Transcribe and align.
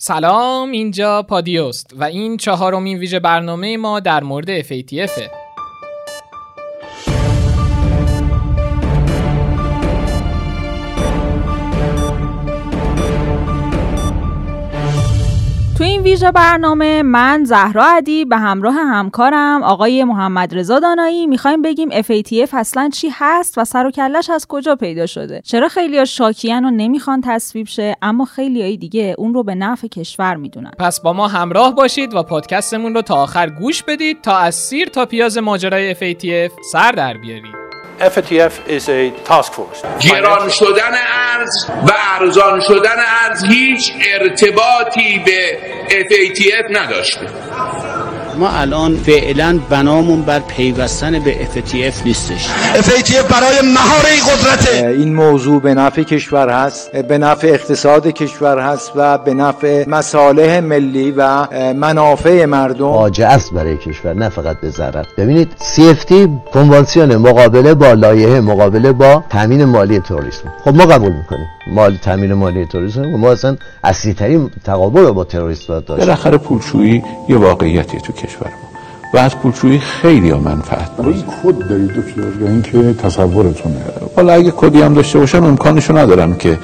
سلام 0.00 0.70
اینجا 0.70 1.22
پادیوست 1.22 1.94
و 1.96 2.04
این 2.04 2.36
چهارمین 2.36 2.98
ویژه 2.98 3.20
برنامه 3.20 3.76
ما 3.76 4.00
در 4.00 4.24
مورد 4.24 4.62
FATF 4.62 5.30
ویژه 16.08 16.32
برنامه 16.32 17.02
من 17.02 17.44
زهرا 17.44 17.84
عدی 17.84 18.24
به 18.24 18.36
همراه 18.36 18.74
همکارم 18.74 19.62
آقای 19.62 20.04
محمد 20.04 20.58
رضا 20.58 20.78
دانایی. 20.78 21.26
می‌خوایم 21.26 21.62
بگیم 21.62 21.90
FATF 21.90 22.48
اصلا 22.52 22.90
چی 22.92 23.08
هست 23.12 23.58
و 23.58 23.64
سر 23.64 23.86
و 23.86 23.90
کلش 23.90 24.30
از 24.30 24.46
کجا 24.46 24.76
پیدا 24.76 25.06
شده؟ 25.06 25.42
چرا 25.44 25.68
خیلی 25.68 25.98
ها 25.98 26.04
شاکیان 26.04 26.64
و 26.64 26.70
نمی‌خوان 26.70 27.20
تصویب 27.24 27.66
شه 27.66 27.96
اما 28.02 28.24
خیلی 28.24 28.62
های 28.62 28.76
دیگه 28.76 29.14
اون 29.18 29.34
رو 29.34 29.42
به 29.42 29.54
نفع 29.54 29.88
کشور 29.88 30.36
می‌دونن؟ 30.36 30.72
پس 30.78 31.00
با 31.00 31.12
ما 31.12 31.28
همراه 31.28 31.74
باشید 31.74 32.14
و 32.14 32.22
پادکستمون 32.22 32.94
رو 32.94 33.02
تا 33.02 33.14
آخر 33.14 33.50
گوش 33.50 33.82
بدید 33.82 34.22
تا 34.22 34.36
از 34.36 34.54
سیر 34.54 34.88
تا 34.88 35.06
پیاز 35.06 35.38
ماجرای 35.38 35.94
FATF 35.94 36.52
سر 36.72 36.92
در 36.92 37.16
بیارید. 37.16 37.67
FATF 38.00 38.68
is 38.68 38.88
a 38.88 39.10
task 39.24 39.52
force. 39.52 39.82
گران 40.00 40.48
شدن 40.48 40.94
ارز 40.94 41.70
و 41.86 41.92
ارزان 42.20 42.60
شدن 42.60 42.96
ارز 43.24 43.44
هیچ 43.44 43.92
ارتباطی 44.12 45.18
به 45.18 45.58
FATF 45.88 46.76
نداشته 46.76 47.26
ما 48.38 48.48
الان 48.48 48.96
فعلا 48.96 49.60
بنامون 49.70 50.22
بر 50.22 50.40
پیوستن 50.40 51.18
به 51.18 51.34
FATF 51.54 52.06
نیستش. 52.06 52.48
FATF 52.74 53.32
برای 53.32 53.56
مهار 53.74 54.04
قدرت 54.28 54.84
این 54.84 55.14
موضوع 55.14 55.60
به 55.60 55.74
نفع 55.74 56.02
کشور 56.02 56.48
هست 56.48 56.96
به 56.96 57.18
نفع 57.18 57.48
اقتصاد 57.48 58.06
کشور 58.06 58.58
هست 58.58 58.92
و 58.96 59.18
به 59.18 59.34
نفع 59.34 59.88
مصالح 59.88 60.60
ملی 60.60 61.14
و 61.16 61.46
منافع 61.72 62.44
مردم. 62.44 62.92
فاجعه 62.92 63.26
است 63.26 63.52
برای 63.52 63.76
کشور 63.76 64.14
نه 64.14 64.28
فقط 64.28 64.60
به 64.60 64.70
ضرر. 64.70 65.04
ببینید 65.18 65.48
CFT 65.58 66.12
کنوانسیون 66.52 67.16
مقابله 67.16 67.74
با 67.74 67.92
لایحه 67.92 68.40
مقابله 68.40 68.92
با 68.92 69.24
تامین 69.30 69.64
مالی 69.64 70.00
تروریسم. 70.00 70.52
خب 70.64 70.74
ما 70.74 70.86
قبول 70.86 71.12
می‌کنیم. 71.12 71.46
مال 71.72 71.96
تامین 71.96 72.32
مالی 72.32 72.66
تروریسم 72.66 73.02
ما 73.02 73.32
اصلا 73.32 73.56
اصلی 73.84 74.14
ترین 74.14 74.50
تقابل 74.64 75.00
رو 75.00 75.12
با 75.12 75.24
تروریست 75.24 75.68
داشت. 75.68 75.88
بالاخره 75.88 76.38
پولشویی 76.38 77.02
یه 77.28 77.36
واقعیتی 77.36 78.00
تو 78.00 78.12
کشور 78.28 78.48
ما. 78.48 78.68
و 79.14 79.18
از 79.18 79.36
پولشویی 79.36 79.78
خیلی 79.78 80.30
ها 80.30 80.38
منفعت 80.38 80.96
برای 80.96 81.14
کد 81.14 81.68
دارید 81.68 81.90
دکتر 81.92 82.40
یا 82.40 82.48
اینکه 82.48 82.92
تصورتونه. 82.92 83.80
حالا 84.16 84.32
اگه 84.32 84.50
کدی 84.50 84.82
هم 84.82 84.94
داشته 84.94 85.18
باشم 85.18 85.44
امکانشو 85.44 85.98
ندارم 85.98 86.34
که 86.34 86.58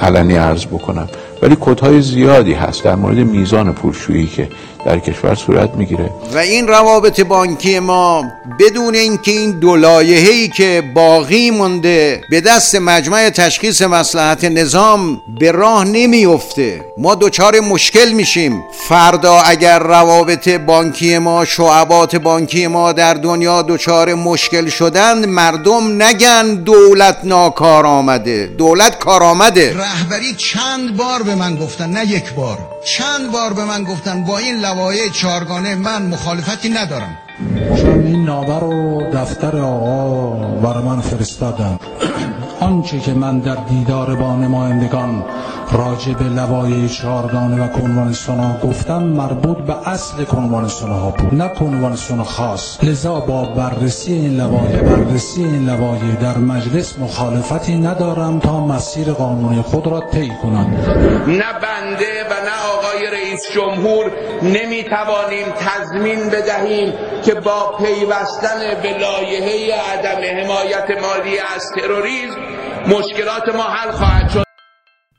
علنی 0.00 0.36
عرض 0.36 0.66
بکنم. 0.66 1.08
ولی 1.42 1.56
کدهای 1.60 2.02
زیادی 2.02 2.52
هست 2.52 2.84
در 2.84 2.94
مورد 2.94 3.16
میزان 3.16 3.72
پولشویی 3.72 4.26
که 4.26 4.48
در 4.86 4.98
کشور 4.98 5.34
صورت 5.34 5.74
می‌گیره. 5.74 6.10
و 6.34 6.38
این 6.38 6.68
روابط 6.68 7.20
بانکی 7.20 7.78
ما 7.78 8.24
بدون 8.60 8.94
اینکه 8.94 9.30
این 9.30 9.50
دو 9.50 9.76
لایحه‌ای 9.76 10.48
که 10.48 10.82
باقی 10.94 11.50
مونده 11.50 12.20
به 12.30 12.40
دست 12.40 12.74
مجمع 12.74 13.30
تشخیص 13.30 13.82
مصلحت 13.82 14.44
نظام 14.44 15.20
به 15.40 15.52
راه 15.52 15.84
نمیفته 15.84 16.84
ما 16.98 17.14
دچار 17.14 17.60
مشکل 17.60 18.12
میشیم. 18.12 18.64
فردا 18.88 19.40
اگر 19.40 19.78
روابط 19.78 20.48
بانکی 20.48 21.18
ما 21.18 21.44
شعبات 21.44 22.16
بانکی 22.16 22.66
ما 22.66 22.92
در 22.92 23.14
دنیا 23.14 23.62
دچار 23.62 24.14
مشکل 24.14 24.68
شدن 24.68 25.26
مردم 25.26 26.02
نگن 26.02 26.54
دولت 26.54 27.18
ناکار 27.24 27.86
آمده. 27.86 28.46
دولت 28.46 28.98
کار 28.98 29.22
آمده 29.22 29.76
رهبری 29.76 30.34
چند 30.36 30.96
بار 30.96 31.22
به 31.22 31.34
من 31.34 31.56
گفتن 31.56 31.90
نه 31.90 32.06
یک 32.06 32.34
بار. 32.34 32.58
چند 32.84 33.32
بار 33.32 33.52
به 33.52 33.64
من 33.64 33.84
گفتن 33.84 34.24
با 34.24 34.38
این 34.38 34.56
لوایح 34.56 35.12
چارگانه 35.12 35.74
من 35.74 36.02
مخالفتی 36.02 36.68
ندارم. 36.68 37.18
چون 37.76 38.06
این 38.06 38.24
نامه 38.24 38.60
رو 38.60 39.02
دفتر 39.12 39.56
آقا 39.56 40.30
برای 40.56 40.84
من 40.84 41.00
فرستادن. 41.00 41.78
آنچه 42.60 43.00
که 43.00 43.12
من 43.12 43.38
در 43.38 43.54
دیدار 43.54 44.16
با 44.16 44.36
نمایندگان 44.36 45.24
راجع 45.72 46.12
به 46.12 46.24
لوایح 46.24 46.88
چهارگانه 46.88 47.64
و 47.64 47.68
کنوانسیون 47.68 48.38
ها 48.38 48.58
گفتم 48.62 49.02
مربوط 49.02 49.58
به 49.58 49.88
اصل 49.88 50.24
کنوانسیون 50.24 50.90
ها 50.90 51.10
بود 51.10 51.34
نه 51.34 51.48
کنوانسیون 51.48 52.22
خاص. 52.22 52.78
لذا 52.84 53.20
با 53.20 53.44
بررسی 53.44 54.12
این 54.12 54.36
لوایح 54.36 54.80
بررسی 54.80 55.44
این 55.44 55.68
لوایح 55.70 56.14
در 56.14 56.38
مجلس 56.38 56.98
مخالفتی 56.98 57.78
ندارم 57.78 58.38
تا 58.38 58.66
مسیر 58.66 59.12
قانونی 59.12 59.62
خود 59.62 59.86
را 59.86 60.00
طی 60.00 60.32
کنم. 60.42 60.66
نه 61.26 61.52
بنده 61.62 62.19
رئیس 63.40 63.52
جمهور 63.52 64.12
نمی‌توانیم 64.42 65.46
تضمین 65.50 66.30
بدهیم 66.30 66.94
که 67.24 67.34
با 67.34 67.76
پیوستن 67.78 68.80
به 68.82 68.98
لایحه 68.98 69.74
عدم 69.74 70.40
حمایت 70.40 70.90
مالی 71.02 71.38
از 71.38 71.72
تروریسم 71.76 72.36
مشکلات 72.86 73.54
ما 73.54 73.62
حل 73.62 73.90
خواهد 73.90 74.30
شد. 74.30 74.49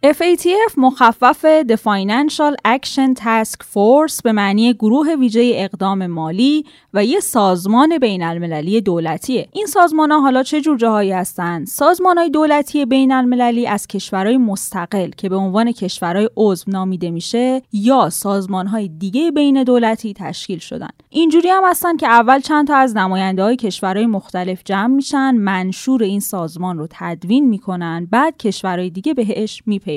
FATF 0.06 0.78
مخفف 0.78 1.46
The 1.62 1.76
Financial 1.76 2.56
Action 2.68 3.20
Task 3.20 3.58
Force 3.74 4.22
به 4.24 4.32
معنی 4.32 4.74
گروه 4.74 5.16
ویژه 5.20 5.52
اقدام 5.56 6.08
مالی 6.08 6.66
و 6.94 7.06
یه 7.06 7.20
سازمان 7.20 7.98
بین 7.98 8.24
المللی 8.24 8.82
دولتیه. 8.82 9.48
این 9.52 9.66
سازمان 9.66 10.12
ها 10.12 10.20
حالا 10.20 10.44
چه 10.44 10.62
جور 10.62 10.78
جاهایی 10.78 11.12
هستند؟ 11.12 11.68
سازمان 11.68 12.18
های 12.18 12.30
دولتی 12.30 12.86
بین 12.86 13.12
المللی 13.12 13.68
از 13.68 13.88
کشورهای 13.88 14.38
مستقل 14.38 15.10
که 15.10 15.30
به 15.30 15.36
عنوان 15.36 15.72
کشورهای 15.72 16.30
عضو 16.38 16.72
نامیده 16.72 17.12
میشه 17.12 17.62
یا 17.74 18.10
سازمان 18.10 18.68
های 18.68 18.88
دیگه 18.88 19.32
بین 19.32 19.64
دولتی 19.64 20.14
تشکیل 20.14 20.60
شدن. 20.60 20.90
اینجوری 21.10 21.50
هم 21.50 21.64
هستن 21.66 21.98
که 21.98 22.08
اول 22.08 22.40
چند 22.40 22.68
تا 22.68 22.76
از 22.76 22.98
نماینده 22.98 23.44
های 23.44 23.56
کشورهای 23.56 24.06
مختلف 24.06 24.62
جمع 24.66 24.96
میشن، 24.96 25.32
منشور 25.36 26.04
این 26.04 26.20
سازمان 26.20 26.78
رو 26.78 26.88
تدوین 26.90 27.50
می‌کنن، 27.50 28.08
بعد 28.12 28.38
کشورهای 28.38 28.90
دیگه 28.90 29.14
بهش 29.14 29.64
میپیوندن. 29.66 29.91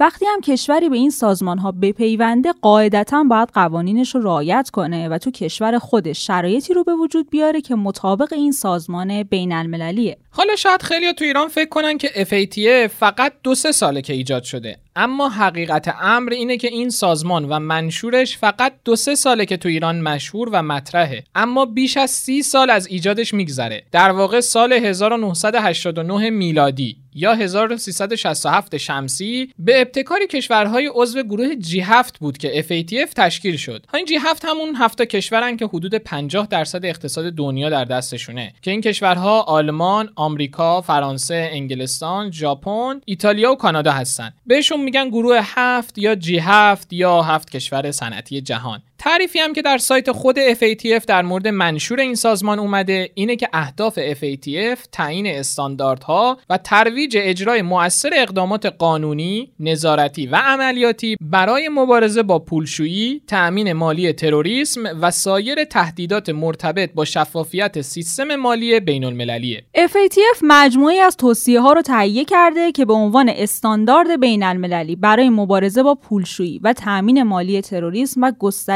وقتی 0.00 0.26
هم 0.26 0.40
کشوری 0.40 0.88
به 0.88 0.96
این 0.96 1.10
سازمان 1.10 1.58
ها 1.58 1.72
بپیونده 1.72 2.52
قاعدتا 2.62 3.24
باید 3.24 3.48
قوانینش 3.54 4.14
رو 4.14 4.20
رعایت 4.22 4.70
کنه 4.72 5.08
و 5.08 5.18
تو 5.18 5.30
کشور 5.30 5.78
خودش 5.78 6.26
شرایطی 6.26 6.74
رو 6.74 6.84
به 6.84 6.94
وجود 6.94 7.30
بیاره 7.30 7.60
که 7.60 7.74
مطابق 7.74 8.32
این 8.32 8.52
سازمان 8.52 9.22
بین 9.22 9.52
المللیه 9.52 10.16
حالا 10.30 10.56
شاید 10.56 10.82
خیلی 10.82 11.12
تو 11.12 11.24
ایران 11.24 11.48
فکر 11.48 11.68
کنن 11.68 11.98
که 11.98 12.08
FATF 12.08 12.90
فقط 12.98 13.32
دو 13.42 13.54
سه 13.54 13.72
ساله 13.72 14.02
که 14.02 14.12
ایجاد 14.12 14.42
شده. 14.42 14.76
اما 14.96 15.28
حقیقت 15.28 15.94
امر 16.00 16.32
اینه 16.32 16.56
که 16.56 16.68
این 16.68 16.90
سازمان 16.90 17.44
و 17.44 17.58
منشورش 17.58 18.38
فقط 18.38 18.72
دو 18.84 18.96
سه 18.96 19.14
ساله 19.14 19.46
که 19.46 19.56
تو 19.56 19.68
ایران 19.68 20.00
مشهور 20.00 20.48
و 20.52 20.62
مطرحه 20.62 21.24
اما 21.34 21.66
بیش 21.66 21.96
از 21.96 22.10
سی 22.10 22.42
سال 22.42 22.70
از 22.70 22.86
ایجادش 22.86 23.34
میگذره 23.34 23.82
در 23.92 24.10
واقع 24.10 24.40
سال 24.40 24.72
1989 24.72 26.30
میلادی 26.30 26.96
یا 27.14 27.34
1367 27.34 28.76
شمسی 28.76 29.52
به 29.58 29.80
ابتکار 29.80 30.26
کشورهای 30.26 30.90
عضو 30.94 31.22
گروه 31.22 31.54
جی 31.54 31.80
7 31.80 32.18
بود 32.18 32.38
که 32.38 32.64
FATF 32.68 33.12
تشکیل 33.16 33.56
شد. 33.56 33.86
این 33.94 34.04
جی 34.04 34.16
7 34.16 34.44
همون 34.44 34.76
هفت 34.76 35.02
کشورن 35.02 35.56
که 35.56 35.66
حدود 35.66 35.94
50 35.94 36.46
درصد 36.46 36.84
اقتصاد 36.84 37.32
دنیا 37.32 37.70
در 37.70 37.84
دستشونه 37.84 38.52
که 38.62 38.70
این 38.70 38.80
کشورها 38.80 39.40
آلمان، 39.40 40.10
آمریکا، 40.16 40.80
فرانسه، 40.80 41.48
انگلستان، 41.52 42.30
ژاپن، 42.30 43.00
ایتالیا 43.04 43.52
و 43.52 43.56
کانادا 43.56 43.92
هستن. 43.92 44.32
بهشون 44.46 44.80
میگن 44.84 45.08
گروه 45.08 45.40
هفت 45.42 45.98
یا 45.98 46.14
جی 46.14 46.38
7 46.38 46.92
یا 46.92 47.22
هفت 47.22 47.50
کشور 47.50 47.90
صنعتی 47.90 48.40
جهان. 48.40 48.82
تعریفی 48.98 49.38
هم 49.38 49.52
که 49.52 49.62
در 49.62 49.78
سایت 49.78 50.12
خود 50.12 50.36
FATF 50.54 51.04
در 51.06 51.22
مورد 51.22 51.48
منشور 51.48 52.00
این 52.00 52.14
سازمان 52.14 52.58
اومده 52.58 53.10
اینه 53.14 53.36
که 53.36 53.48
اهداف 53.52 53.98
FATF 54.12 54.78
تعیین 54.92 55.26
استانداردها 55.26 56.38
و 56.50 56.58
ترویج 56.58 57.16
اجرای 57.20 57.62
مؤثر 57.62 58.10
اقدامات 58.16 58.66
قانونی، 58.66 59.52
نظارتی 59.60 60.26
و 60.26 60.36
عملیاتی 60.36 61.16
برای 61.20 61.68
مبارزه 61.68 62.22
با 62.22 62.38
پولشویی، 62.38 63.22
تأمین 63.26 63.72
مالی 63.72 64.12
تروریسم 64.12 64.80
و 65.00 65.10
سایر 65.10 65.64
تهدیدات 65.64 66.28
مرتبط 66.30 66.92
با 66.94 67.04
شفافیت 67.04 67.80
سیستم 67.80 68.36
مالی 68.36 68.80
بین 68.80 69.04
المللیه. 69.04 69.64
FATF 69.76 70.38
مجموعی 70.42 70.98
از 70.98 71.16
توصیه 71.16 71.60
ها 71.60 71.72
رو 71.72 71.82
تهیه 71.82 72.24
کرده 72.24 72.72
که 72.72 72.84
به 72.84 72.92
عنوان 72.92 73.28
استاندارد 73.28 74.20
بین 74.20 74.42
المللی 74.42 74.96
برای 74.96 75.30
مبارزه 75.30 75.82
با 75.82 75.94
پولشویی 75.94 76.60
و 76.62 76.72
تأمین 76.72 77.22
مالی 77.22 77.60
تروریسم 77.60 78.22
و 78.22 78.32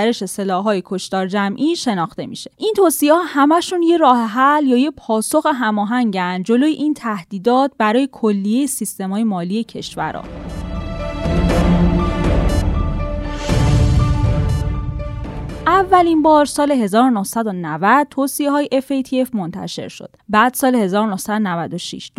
گسترش 0.09 0.25
سلاح‌های 0.25 0.83
کشتار 0.85 1.27
جمعی 1.27 1.77
شناخته 1.77 2.27
میشه. 2.27 2.51
این 2.57 2.75
توصیه 2.77 3.13
همشون 3.15 3.83
یه 3.83 3.97
راه 3.97 4.19
حل 4.19 4.67
یا 4.67 4.77
یه 4.77 4.91
پاسخ 4.91 5.47
هماهنگن 5.47 6.43
جلوی 6.43 6.73
این 6.73 6.95
تهدیدات 6.95 7.73
برای 7.79 8.09
کلیه 8.13 8.67
سیستم‌های 8.67 9.25
مالی 9.25 9.65
کشورها. 9.65 10.25
اولین 15.69 16.23
بار 16.23 16.44
سال 16.44 16.73
1990 16.73 18.06
توصیه 18.11 18.50
های 18.50 18.69
FATF 18.73 19.35
منتشر 19.35 19.88
شد. 19.88 20.11
بعد 20.29 20.55
سال 20.55 20.88
1996، 20.88 22.11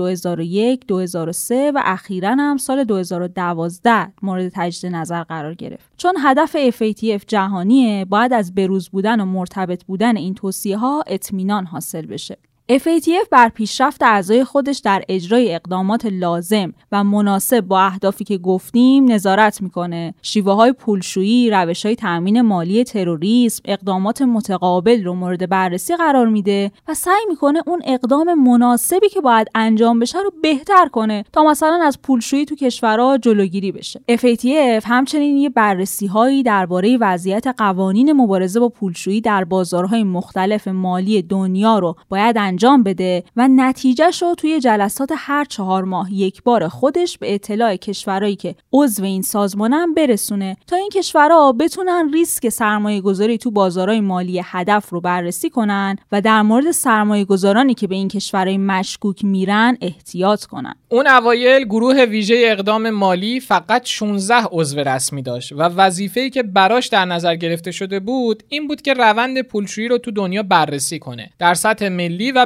2001، 0.78 0.86
2003 0.88 1.72
و 1.76 1.82
اخیرا 1.86 2.36
هم 2.40 2.58
سال 2.58 2.84
2012 2.84 4.12
مورد 4.22 4.52
تجدید 4.56 4.92
نظر 4.96 5.24
قرار 5.24 5.54
گرفت. 5.54 5.92
چون 5.98 6.14
هدف 6.24 6.70
FATF 6.70 7.26
جهانیه 7.28 8.06
باید 8.06 8.34
از 8.34 8.56
بروز 8.56 8.90
بودن 8.90 9.22
و 9.22 9.26
مرتبط 9.26 9.84
بودن 9.84 10.18
این 10.18 10.34
توصیه 10.34 10.78
ها 10.78 11.04
اطمینان 11.08 11.66
حاصل 11.66 12.06
بشه. 12.06 12.38
FATF 12.72 13.30
بر 13.32 13.50
پیشرفت 13.50 14.04
اعضای 14.04 14.44
خودش 14.44 14.78
در 14.78 15.04
اجرای 15.10 15.56
اقدامات 15.56 16.06
لازم 16.06 16.74
و 16.92 17.04
مناسب 17.04 17.62
با 17.62 17.82
اهدافی 17.82 18.24
که 18.24 18.38
گفتیم 18.38 19.12
نظارت 19.12 19.62
می‌کنه. 19.62 20.14
شیوه 20.22 20.54
های 20.54 20.72
پولشویی، 20.72 21.50
روش 21.50 21.86
های 21.86 21.96
تأمین 21.96 22.42
مالی 22.42 22.84
تروریسم، 22.84 23.62
اقدامات 23.66 24.22
متقابل 24.22 25.04
رو 25.04 25.14
مورد 25.14 25.50
بررسی 25.50 25.96
قرار 25.96 26.28
میده 26.28 26.72
و 26.88 26.94
سعی 26.94 27.26
می‌کنه 27.30 27.62
اون 27.68 27.82
اقدام 27.86 28.34
مناسبی 28.34 29.10
که 29.10 29.22
باید 29.22 29.48
انجام 29.56 30.00
بشه 30.00 30.20
رو 30.20 30.34
بهتر 30.42 30.88
کنه 30.88 31.24
تا 31.34 31.44
مثلا 31.44 31.80
از 31.84 32.02
پولشویی 32.02 32.46
تو 32.46 32.56
کشورها 32.56 33.18
جلوگیری 33.18 33.72
بشه. 33.72 34.02
FATF 34.12 34.86
همچنین 34.86 35.38
یه 35.38 35.50
بررسی 35.50 36.08
هایی 36.08 36.44
درباره 36.44 36.98
وضعیت 37.02 37.48
قوانین 37.48 38.14
مبارزه 38.14 38.60
با 38.60 38.70
پولشویی 38.70 39.22
در 39.22 39.44
بازارهای 39.44 40.04
مختلف 40.04 40.68
مالی 40.68 41.22
دنیا 41.22 41.80
رو 41.80 41.96
باید 42.10 42.38
انجام 42.38 42.59
بده 42.60 43.24
و 43.36 43.48
نتیجهش 43.48 44.22
رو 44.22 44.36
توی 44.36 44.60
جلسات 44.60 45.10
هر 45.16 45.46
چهار 45.46 45.84
ماه 45.84 46.14
یک 46.14 46.44
بار 46.44 46.68
خودش 46.68 47.18
به 47.18 47.34
اطلاع 47.34 47.76
کشورهایی 47.76 48.36
که 48.36 48.56
عضو 48.74 49.04
این 49.04 49.22
سازمانن 49.22 49.94
برسونه 49.94 50.58
تا 50.68 50.76
این 50.76 50.90
کشورها 50.90 51.52
بتونن 51.52 52.10
ریسک 52.14 52.50
سرمایه 52.50 53.02
گذاری 53.02 53.38
تو 53.38 53.52
بازارهای 53.52 54.00
مالی 54.00 54.42
هدف 54.44 54.90
رو 54.90 55.02
بررسی 55.02 55.50
کنن 55.50 55.96
و 56.12 56.22
در 56.22 56.42
مورد 56.42 56.72
سرمایه 56.72 57.26
گذارانی 57.26 57.74
که 57.74 57.88
به 57.88 57.96
این 57.96 58.08
کشورهای 58.08 58.58
مشکوک 58.58 59.26
میرن 59.26 59.78
احتیاط 59.82 60.46
کنن. 60.46 60.76
اون 60.90 61.08
اوایل 61.08 61.64
گروه 61.64 62.06
ویژه 62.06 62.36
اقدام 62.46 62.90
مالی 62.90 63.40
فقط 63.40 63.86
16 63.86 64.36
عضو 64.52 64.80
رسمی 64.80 65.22
داشت 65.22 65.52
و 65.52 65.62
وظیفه‌ای 65.62 66.30
که 66.30 66.44
براش 66.44 66.88
در 66.88 67.06
نظر 67.06 67.36
گرفته 67.36 67.72
شده 67.72 68.00
بود 68.00 68.44
این 68.50 68.68
بود 68.68 68.82
که 68.82 68.94
روند 68.94 69.42
پولشویی 69.42 69.88
رو 69.88 69.98
تو 69.98 70.12
دنیا 70.12 70.44
بررسی 70.44 71.00
کنه. 71.00 71.30
در 71.40 71.54
سطح 71.54 71.88
ملی 71.90 72.32
و 72.32 72.46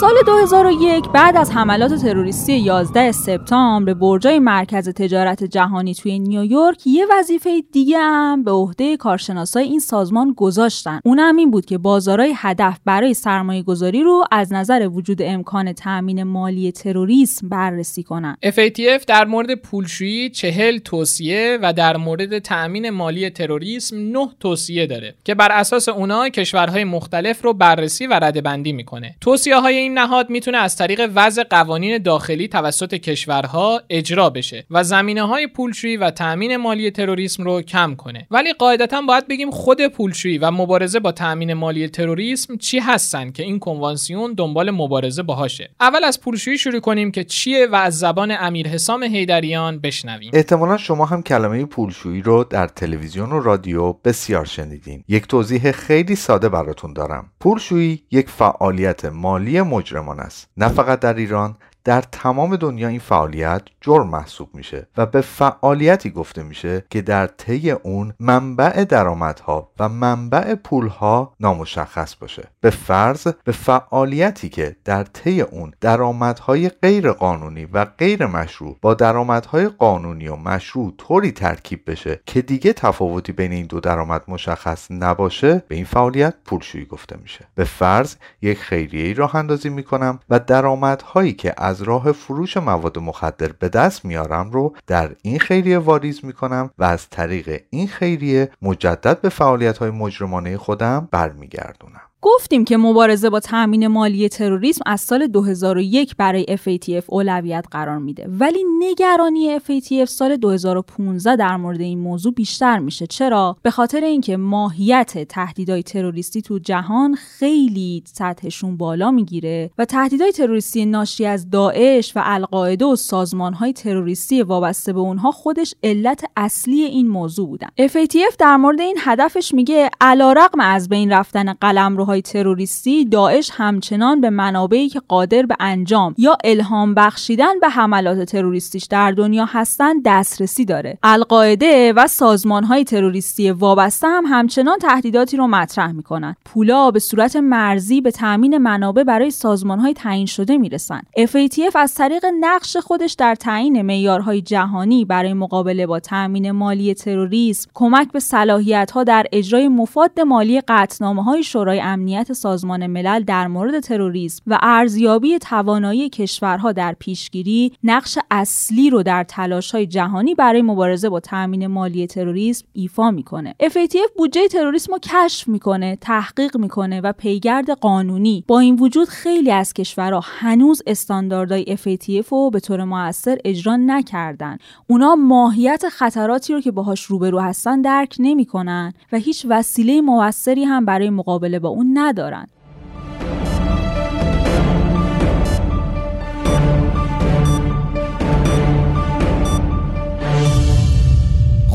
سال 0.00 0.14
2001 0.26 1.08
بعد 1.08 1.36
از 1.36 1.50
حملات 1.50 1.94
تروریستی 1.94 2.52
11 2.52 3.12
سپتامبر 3.12 3.94
برجای 3.94 4.38
مرکز 4.38 4.88
تجارت 4.88 5.44
جهانی 5.44 5.94
توی 5.94 6.18
نیویورک 6.18 6.86
یه 6.86 7.06
وظیفه 7.10 7.62
دیگه 7.72 7.98
هم 7.98 8.44
به 8.44 8.50
عهده 8.50 8.96
کارشناسای 8.96 9.64
این 9.64 9.80
سازمان 9.80 10.34
گذاشتن. 10.36 11.00
اونم 11.04 11.36
این 11.36 11.50
بود 11.50 11.64
که 11.64 11.78
بازارهای 11.78 12.32
هدف 12.36 12.78
برای 12.84 13.14
سرمایه 13.14 13.62
گذاری 13.62 14.02
رو 14.02 14.24
از 14.30 14.52
نظر 14.52 14.88
وجود 14.92 15.22
امکان 15.22 15.72
تأمین 15.72 16.22
مالی 16.22 16.72
تروریسم 16.72 17.48
بررسی 17.48 18.02
کنن. 18.02 18.36
FATF 18.46 19.04
در 19.06 19.24
مورد 19.24 19.54
پولشویی 19.54 20.30
چهل 20.30 20.78
توصیه 20.78 21.58
و 21.62 21.72
در 21.72 21.96
مورد 21.96 22.38
تأمین 22.38 22.90
مالی 22.90 23.30
تروریسم 23.30 23.96
نه 23.96 24.28
توصیه 24.40 24.86
داره 24.86 25.14
که 25.24 25.34
بر 25.34 25.52
اساس 25.52 25.88
اونا 25.88 26.28
کشورهای 26.28 26.84
مختلف 26.84 27.44
رو 27.44 27.52
بررسی 27.52 28.06
و 28.06 28.14
ردبندی 28.22 28.72
می‌کنه. 28.72 29.16
توصیه 29.20 29.56
های 29.56 29.89
نهاد 29.94 30.30
می‌تونه 30.30 30.58
از 30.58 30.76
طریق 30.76 31.10
وضع 31.14 31.42
قوانین 31.42 31.98
داخلی 31.98 32.48
توسط 32.48 32.94
کشورها 32.94 33.82
اجرا 33.90 34.30
بشه 34.30 34.66
و 34.70 34.84
زمینه 34.84 35.22
های 35.22 35.46
پولشویی 35.46 35.96
و 35.96 36.10
تأمین 36.10 36.56
مالی 36.56 36.90
تروریسم 36.90 37.42
رو 37.42 37.62
کم 37.62 37.94
کنه. 37.94 38.26
ولی 38.30 38.52
قاعدتا 38.52 39.02
باید 39.02 39.28
بگیم 39.28 39.50
خود 39.50 39.86
پولشویی 39.86 40.38
و 40.38 40.50
مبارزه 40.50 41.00
با 41.00 41.12
تأمین 41.12 41.54
مالی 41.54 41.88
تروریسم 41.88 42.56
چی 42.56 42.78
هستن 42.78 43.30
که 43.30 43.42
این 43.42 43.58
کنوانسیون 43.58 44.34
دنبال 44.34 44.70
مبارزه 44.70 45.22
باهاشه. 45.22 45.70
اول 45.80 46.04
از 46.04 46.20
پولشویی 46.20 46.58
شروع 46.58 46.80
کنیم 46.80 47.10
که 47.10 47.24
چیه 47.24 47.66
و 47.66 47.74
از 47.74 47.98
زبان 47.98 48.36
امیر 48.40 48.68
حسام 48.68 49.04
حیدریان 49.04 49.78
بشنویم. 49.78 50.30
احتمالا 50.32 50.76
شما 50.76 51.04
هم 51.04 51.22
کلمه 51.22 51.64
پولشویی 51.64 52.22
رو 52.22 52.44
در 52.44 52.66
تلویزیون 52.66 53.32
و 53.32 53.40
رادیو 53.40 53.92
بسیار 53.92 54.44
شنیدین. 54.44 55.04
یک 55.08 55.26
توضیح 55.26 55.72
خیلی 55.72 56.16
ساده 56.16 56.48
براتون 56.48 56.92
دارم. 56.92 57.30
پولشویی 57.40 58.02
یک 58.10 58.28
فعالیت 58.28 59.04
مالی 59.04 59.60
مجرمان 59.80 60.20
است. 60.20 60.48
نه 60.56 60.68
فقط 60.68 61.00
در 61.00 61.14
ایران 61.14 61.56
در 61.84 62.00
تمام 62.00 62.56
دنیا 62.56 62.88
این 62.88 62.98
فعالیت 62.98 63.62
جرم 63.80 64.08
محسوب 64.08 64.48
میشه 64.54 64.86
و 64.96 65.06
به 65.06 65.20
فعالیتی 65.20 66.10
گفته 66.10 66.42
میشه 66.42 66.84
که 66.90 67.02
در 67.02 67.26
طی 67.26 67.70
اون 67.70 68.14
منبع 68.20 68.84
درآمدها 68.84 69.70
و 69.78 69.88
منبع 69.88 70.54
پولها 70.54 71.34
نامشخص 71.40 72.16
باشه. 72.16 72.48
به 72.60 72.70
فرض 72.70 73.26
به 73.44 73.52
فعالیتی 73.52 74.48
که 74.48 74.76
در 74.84 75.04
طی 75.04 75.40
اون 75.40 75.72
درآمدهای 75.80 76.68
غیر 76.68 77.12
قانونی 77.12 77.64
و 77.64 77.84
غیر 77.84 78.26
مشروع 78.26 78.76
با 78.82 78.94
درآمدهای 78.94 79.68
قانونی 79.68 80.28
و 80.28 80.36
مشروع 80.36 80.94
طوری 80.98 81.32
ترکیب 81.32 81.90
بشه 81.90 82.20
که 82.26 82.42
دیگه 82.42 82.72
تفاوتی 82.72 83.32
بین 83.32 83.52
این 83.52 83.66
دو 83.66 83.80
درآمد 83.80 84.22
مشخص 84.28 84.90
نباشه 84.90 85.62
به 85.68 85.74
این 85.74 85.84
فعالیت 85.84 86.34
پولشویی 86.44 86.84
گفته 86.84 87.16
میشه. 87.22 87.48
به 87.54 87.64
فرض 87.64 88.16
یک 88.42 88.58
خیریه 88.58 89.14
راه 89.14 89.36
اندازی 89.36 89.68
می‌کنم 89.68 90.18
و 90.30 90.38
درآمدهایی 90.38 91.32
که 91.32 91.54
از 91.70 91.82
راه 91.82 92.12
فروش 92.12 92.56
مواد 92.56 92.98
مخدر 92.98 93.52
به 93.52 93.68
دست 93.68 94.04
میارم 94.04 94.50
رو 94.50 94.76
در 94.86 95.10
این 95.22 95.38
خیریه 95.38 95.78
واریز 95.78 96.24
می‌کنم 96.24 96.70
و 96.78 96.84
از 96.84 97.08
طریق 97.10 97.62
این 97.70 97.88
خیریه 97.88 98.50
مجدد 98.62 99.20
به 99.20 99.28
فعالیت 99.28 99.78
های 99.78 99.90
مجرمانه 99.90 100.56
خودم 100.58 101.08
برمیگردونم. 101.10 102.09
گفتیم 102.22 102.64
که 102.64 102.76
مبارزه 102.76 103.30
با 103.30 103.40
تأمین 103.40 103.86
مالی 103.86 104.28
تروریسم 104.28 104.80
از 104.86 105.00
سال 105.00 105.26
2001 105.26 106.16
برای 106.16 106.46
FATF 106.46 107.04
اولویت 107.06 107.64
قرار 107.70 107.98
میده. 107.98 108.26
ولی 108.28 108.64
نگرانی 108.78 109.58
FATF 109.58 110.04
سال 110.04 110.36
2015 110.36 111.36
در 111.36 111.56
مورد 111.56 111.80
این 111.80 111.98
موضوع 111.98 112.32
بیشتر 112.32 112.78
میشه. 112.78 113.06
چرا؟ 113.06 113.56
به 113.62 113.70
خاطر 113.70 114.04
اینکه 114.04 114.36
ماهیت 114.36 115.28
تهدیدهای 115.28 115.82
تروریستی 115.82 116.42
تو 116.42 116.58
جهان 116.58 117.14
خیلی 117.14 118.02
سطحشون 118.06 118.76
بالا 118.76 119.10
می‌گیره 119.10 119.70
و 119.78 119.84
تهدیدهای 119.84 120.32
تروریستی 120.32 120.86
ناشی 120.86 121.26
از 121.26 121.50
داعش 121.50 122.16
و 122.16 122.20
القاعده 122.24 122.84
و 122.84 122.96
سازمانهای 122.96 123.72
تروریستی 123.72 124.42
وابسته 124.42 124.92
به 124.92 125.00
اونها 125.00 125.30
خودش 125.30 125.74
علت 125.82 126.24
اصلی 126.36 126.82
این 126.82 127.08
موضوع 127.08 127.48
بودن. 127.48 127.68
FATF 127.80 128.36
در 128.38 128.56
مورد 128.56 128.80
این 128.80 128.96
هدفش 129.00 129.54
میگه 129.54 129.90
علیرغم 130.00 130.60
از 130.60 130.88
بین 130.88 131.12
رفتن 131.12 131.52
قلمرو 131.52 132.09
های 132.10 132.22
تروریستی 132.22 133.04
داعش 133.04 133.50
همچنان 133.54 134.20
به 134.20 134.30
منابعی 134.30 134.88
که 134.88 135.00
قادر 135.08 135.42
به 135.42 135.56
انجام 135.60 136.14
یا 136.18 136.36
الهام 136.44 136.94
بخشیدن 136.94 137.60
به 137.60 137.68
حملات 137.68 138.22
تروریستیش 138.22 138.84
در 138.84 139.10
دنیا 139.10 139.44
هستند 139.44 140.02
دسترسی 140.04 140.64
داره. 140.64 140.98
القاعده 141.02 141.92
و 141.92 142.06
سازمان 142.06 142.64
های 142.64 142.84
تروریستی 142.84 143.50
وابسته 143.50 144.08
هم 144.08 144.24
همچنان 144.26 144.78
تهدیداتی 144.78 145.36
رو 145.36 145.46
مطرح 145.46 145.92
می‌کنن. 145.92 146.36
پولا 146.44 146.90
به 146.90 146.98
صورت 146.98 147.36
مرزی 147.36 148.00
به 148.00 148.10
تامین 148.10 148.58
منابع 148.58 149.02
برای 149.02 149.30
سازمان 149.30 149.78
های 149.78 149.94
تعیین 149.94 150.26
شده 150.26 150.58
می‌رسن. 150.58 151.02
FATF 151.18 151.76
از 151.76 151.94
طریق 151.94 152.26
نقش 152.40 152.76
خودش 152.76 153.12
در 153.12 153.34
تعیین 153.34 153.82
معیارهای 153.82 154.42
جهانی 154.42 155.04
برای 155.04 155.32
مقابله 155.32 155.86
با 155.86 156.00
تامین 156.00 156.50
مالی 156.50 156.94
تروریسم 156.94 157.70
کمک 157.74 158.12
به 158.12 158.20
صلاحیت 158.20 158.90
ها 158.90 159.04
در 159.04 159.26
اجرای 159.32 159.68
مفاد 159.68 160.20
مالی 160.20 160.60
قطعنامه 160.60 161.24
های 161.24 161.42
شورای 161.42 161.80
امنیت 162.00 162.32
سازمان 162.32 162.86
ملل 162.86 163.22
در 163.22 163.46
مورد 163.46 163.80
تروریسم 163.80 164.42
و 164.46 164.58
ارزیابی 164.62 165.38
توانایی 165.38 166.08
کشورها 166.08 166.72
در 166.72 166.96
پیشگیری 166.98 167.72
نقش 167.84 168.18
اصلی 168.30 168.90
رو 168.90 169.02
در 169.02 169.26
های 169.72 169.86
جهانی 169.86 170.34
برای 170.34 170.62
مبارزه 170.62 171.08
با 171.08 171.20
تامین 171.20 171.66
مالی 171.66 172.06
تروریسم 172.06 172.66
ایفا 172.72 173.10
می‌کنه. 173.10 173.54
FATF 173.62 174.16
بودجه 174.16 174.48
تروریسم 174.48 174.92
رو 174.92 174.98
کشف 174.98 175.48
می‌کنه، 175.48 175.98
تحقیق 176.00 176.56
می‌کنه 176.56 177.00
و 177.00 177.12
پیگرد 177.12 177.70
قانونی. 177.70 178.44
با 178.46 178.60
این 178.60 178.76
وجود 178.76 179.08
خیلی 179.08 179.50
از 179.50 179.72
کشورها 179.72 180.20
هنوز 180.24 180.82
استانداردهای 180.86 181.76
FATF 181.76 182.28
رو 182.28 182.50
به 182.50 182.60
طور 182.60 182.84
موثر 182.84 183.38
اجرا 183.44 183.76
نکردن. 183.76 184.58
اونا 184.86 185.14
ماهیت 185.14 185.88
خطراتی 185.88 186.52
رو 186.52 186.60
که 186.60 186.70
باهاش 186.70 187.02
روبرو 187.02 187.40
هستن 187.40 187.80
درک 187.80 188.16
نمی‌کنن 188.18 188.92
و 189.12 189.16
هیچ 189.18 189.46
وسیله 189.48 190.00
موثری 190.00 190.64
هم 190.64 190.84
برای 190.84 191.10
مقابله 191.10 191.58
با 191.58 191.68
اون 191.68 191.89
ندارن. 191.94 192.48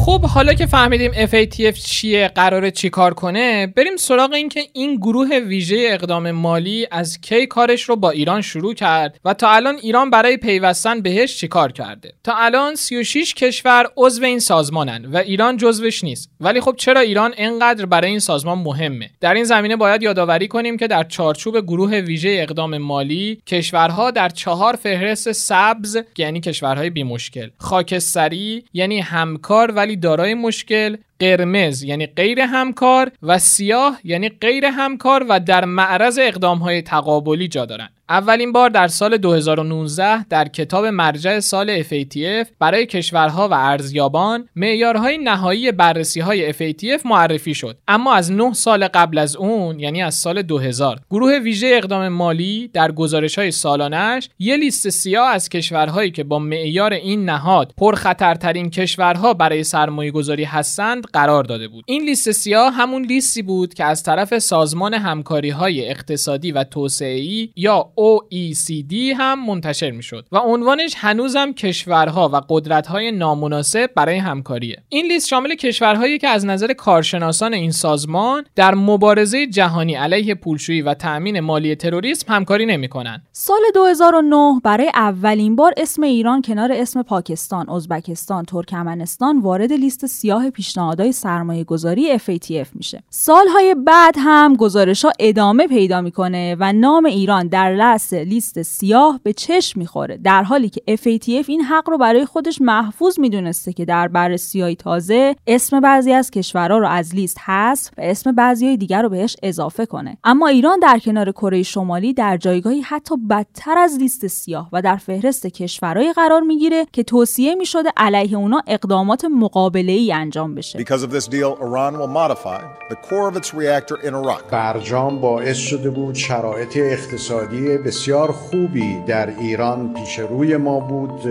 خب 0.06 0.22
حالا 0.22 0.54
که 0.54 0.66
فهمیدیم 0.66 1.12
FATF 1.12 1.80
چیه 1.80 2.28
قراره 2.28 2.72
چیکار 2.72 3.14
کنه 3.14 3.68
بریم 3.68 3.96
سراغ 3.96 4.34
این 4.34 4.50
که 4.50 4.62
این 4.74 4.96
گروه 4.96 5.40
ویژه 5.40 5.88
اقدام 5.90 6.32
مالی 6.32 6.88
از 6.92 7.22
کی 7.22 7.48
کارش 7.48 7.84
رو 7.84 7.96
با 7.96 8.10
ایران 8.10 8.42
شروع 8.42 8.74
کرد 8.74 9.20
و 9.26 9.34
تا 9.34 9.50
الان 9.50 9.76
ایران 9.76 10.10
برای 10.10 10.38
پیوستن 10.38 11.02
بهش 11.02 11.38
چیکار 11.38 11.72
کرده. 11.72 12.14
تا 12.24 12.34
الان 12.36 12.76
36 12.76 13.34
کشور 13.34 13.88
عضو 13.98 14.24
این 14.24 14.40
سازمانن 14.40 15.06
و 15.06 15.18
ایران 15.18 15.58
جزوش 15.58 16.04
نیست. 16.04 16.30
ولی 16.40 16.62
خب 16.62 16.76
چرا 16.78 17.02
ایران 17.02 17.34
اینقدر 17.38 17.86
برای 17.86 18.10
این 18.10 18.20
سازمان 18.20 18.58
مهمه؟ 18.58 19.10
در 19.22 19.34
این 19.34 19.44
زمینه 19.44 19.76
باید 19.76 20.04
یادآوری 20.04 20.48
کنیم 20.48 20.78
که 20.78 20.88
در 20.88 21.04
چارچوب 21.04 21.62
گروه 21.62 22.00
ویژه 22.00 22.38
اقدام 22.42 22.78
مالی 22.78 23.42
کشورها 23.48 24.12
در 24.12 24.30
چهار 24.30 24.76
فهرست 24.76 25.32
سبز 25.32 25.98
یعنی 26.18 26.40
کشورهای 26.40 26.90
بی 26.90 27.04
مشکل 27.04 27.50
خاکستری 27.58 28.64
یعنی 28.74 29.00
همکار 29.00 29.72
ولی 29.72 29.95
دارای 29.96 30.34
مشکل 30.34 30.98
قرمز 31.20 31.84
یعنی 31.84 32.06
غیر 32.08 32.40
همکار 32.40 33.12
و 33.24 33.40
سیاه 33.40 34.00
یعنی 34.04 34.30
غیر 34.30 34.66
همکار 34.66 35.26
و 35.30 35.40
در 35.40 35.66
معرض 35.66 36.20
اقدامهای 36.22 36.82
تقابلی 36.82 37.48
جا 37.48 37.66
دارند. 37.66 37.90
اولین 38.10 38.52
بار 38.52 38.70
در 38.70 38.88
سال 38.88 39.18
2019 39.18 40.24
در 40.24 40.48
کتاب 40.48 40.86
مرجع 40.86 41.40
سال 41.40 41.84
FATF 41.84 42.48
برای 42.60 42.86
کشورها 42.86 43.50
و 43.50 43.54
ارزیابان 43.54 44.50
معیارهای 44.56 45.18
نهایی 45.18 45.72
بررسی 45.72 46.20
های 46.20 46.54
FATF 46.54 47.06
معرفی 47.06 47.54
شد. 47.54 47.78
اما 47.88 48.14
از 48.14 48.32
9 48.32 48.54
سال 48.54 48.88
قبل 48.88 49.18
از 49.18 49.36
اون 49.36 49.80
یعنی 49.80 50.04
از 50.04 50.16
سال 50.16 50.42
2000 50.42 51.00
گروه 51.12 51.40
ویژه 51.40 51.72
اقدام 51.74 52.08
مالی 52.08 52.70
در 52.74 52.92
گزارش 52.92 53.40
های 53.40 53.52
سالانش 53.52 54.30
یه 54.40 54.58
لیست 54.58 54.90
سیاه 54.90 55.30
از 55.30 55.50
کشورهایی 55.50 56.12
که 56.12 56.24
با 56.24 56.40
معیار 56.40 56.94
این 56.94 57.26
نهاد 57.26 57.74
پرخطرترین 57.78 58.70
کشورها 58.70 59.34
برای 59.34 59.64
سرمایه 59.64 60.12
گذاری 60.12 60.44
هستند 60.44 61.04
قرار 61.14 61.44
داده 61.44 61.68
بود. 61.68 61.84
این 61.88 62.04
لیست 62.04 62.32
سیاه 62.32 62.74
همون 62.74 63.06
لیستی 63.06 63.42
بود 63.42 63.74
که 63.74 63.86
از 63.86 64.04
طرف 64.04 64.40
سازمان 64.40 64.94
همکاری 64.94 65.50
های 65.50 65.90
اقتصادی 65.90 66.52
و 66.52 66.64
توسعه‌ای 66.64 67.50
یا 67.56 67.92
OECD 68.00 68.94
هم 69.18 69.46
منتشر 69.46 69.92
می 69.92 70.04
شد 70.04 70.26
و 70.32 70.38
عنوانش 70.38 70.96
هنوزم 70.98 71.54
کشورها 71.54 72.30
و 72.34 72.42
قدرت‌های 72.50 73.12
نامناسب 73.12 73.90
برای 73.96 74.18
همکاریه 74.18 74.84
این 74.90 75.06
لیست 75.06 75.28
شامل 75.28 75.56
کشورهایی 75.56 76.18
که 76.18 76.28
از 76.28 76.46
نظر 76.46 76.74
کارشناسان 76.74 77.54
این 77.54 77.72
سازمان 77.72 78.44
در 78.56 78.76
مبارزه 78.76 79.48
جهانی 79.48 79.96
علیه 79.96 80.36
پولشویی 80.36 80.82
و 80.82 80.94
تأمین 80.94 81.40
مالی 81.40 81.76
تروریسم 81.76 82.34
همکاری 82.34 82.66
نمی‌کنن 82.66 83.22
سال 83.32 83.62
2009 83.74 84.62
برای 84.64 84.92
اولین 84.96 85.56
بار 85.56 85.74
اسم 85.78 86.04
ایران 86.04 86.42
کنار 86.42 86.72
اسم 86.72 87.02
پاکستان، 87.02 87.70
ازبکستان، 87.70 88.46
ترکمنستان 88.46 89.40
وارد 89.40 89.74
لیست 89.74 90.06
سیاه 90.06 90.50
پیشنهادهای 90.50 91.12
سرمایه 91.12 91.64
گذاری 91.64 92.20
FATF 92.20 92.68
میشه. 92.74 93.04
سالهای 93.10 93.76
بعد 93.88 94.16
هم 94.18 94.56
گزارش 94.56 95.06
ها 95.06 95.12
ادامه 95.20 95.68
پیدا 95.68 96.02
می‌کنه 96.02 96.56
و 96.60 96.74
نام 96.74 97.06
ایران 97.06 97.48
در 97.48 97.74
رأس 97.86 98.14
لیست 98.14 98.62
سیاه 98.62 99.20
به 99.24 99.34
چشم 99.34 99.80
می‌خوره 99.80 100.18
در 100.18 100.44
حالی 100.44 100.70
که 100.70 100.82
FATF 100.96 101.46
این 101.48 101.62
حق 101.62 101.90
رو 101.90 101.98
برای 101.98 102.26
خودش 102.26 102.62
محفوظ 102.62 103.20
می‌دونسته 103.20 103.74
که 103.74 103.86
در 103.86 104.08
بررسی 104.08 104.62
های 104.62 104.76
تازه 104.76 105.36
اسم 105.48 105.80
بعضی 105.80 106.14
از 106.14 106.32
کشورها 106.32 106.78
رو 106.78 106.88
از 106.88 107.16
لیست 107.16 107.38
حذف 107.46 107.92
و 107.98 108.02
اسم 108.02 108.32
بعضی 108.32 108.68
های 108.68 108.78
دیگر 108.78 109.02
رو 109.02 109.10
بهش 109.10 109.36
اضافه 109.44 109.86
کنه 109.86 110.18
اما 110.24 110.48
ایران 110.48 110.80
در 110.80 111.00
کنار 111.00 111.32
کره 111.32 111.64
شمالی 111.64 112.14
در 112.14 112.38
جایگاهی 112.38 112.82
حتی 112.82 113.16
بدتر 113.30 113.78
از 113.78 113.98
لیست 113.98 114.28
سیاه 114.28 114.70
و 114.74 114.82
در 114.82 114.98
فهرست 114.98 115.48
کشورهایی 115.48 116.14
قرار 116.14 116.42
می‌گیره 116.42 116.86
که 116.94 117.04
توصیه 117.04 117.56
می‌شده 117.56 117.90
علیه 117.98 118.38
اونا 118.38 118.62
اقدامات 118.68 119.26
مقابله 119.26 119.92
ای 119.92 120.14
انجام 120.14 120.56
بشه 120.56 120.80
Because 120.80 121.04
of 121.04 121.12
this 121.12 121.28
deal, 121.28 121.52
Iran 121.68 121.94
will 122.00 122.14
modify 122.22 122.62
the 122.90 122.96
core 123.08 123.28
of 123.32 123.36
its 123.38 123.54
reactor 123.54 123.98
in 124.08 124.14
Iraq. 124.14 124.44
برجام 124.52 125.22
باعث 125.22 125.58
شده 125.58 125.90
بود 125.90 126.16
شرایط 126.16 126.78
اقتصادی 126.78 127.75
بسیار 127.78 128.32
خوبی 128.32 129.04
در 129.08 129.30
ایران 129.40 129.94
پیش 129.94 130.20
روی 130.20 130.58
ما 130.58 130.80
بود. 130.80 131.22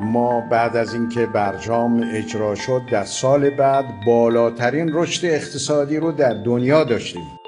ما 0.00 0.40
بعد 0.50 0.76
از 0.76 0.94
اینکه 0.94 1.26
برجام 1.26 2.04
اجرا 2.14 2.54
شد 2.54 2.82
در 2.92 3.04
سال 3.04 3.50
بعد 3.50 3.84
بالاترین 4.06 4.90
رشد 4.92 5.26
اقتصادی 5.26 5.96
رو 5.96 6.12
در 6.12 6.34
دنیا 6.34 6.84
داشتیم. 6.84 7.41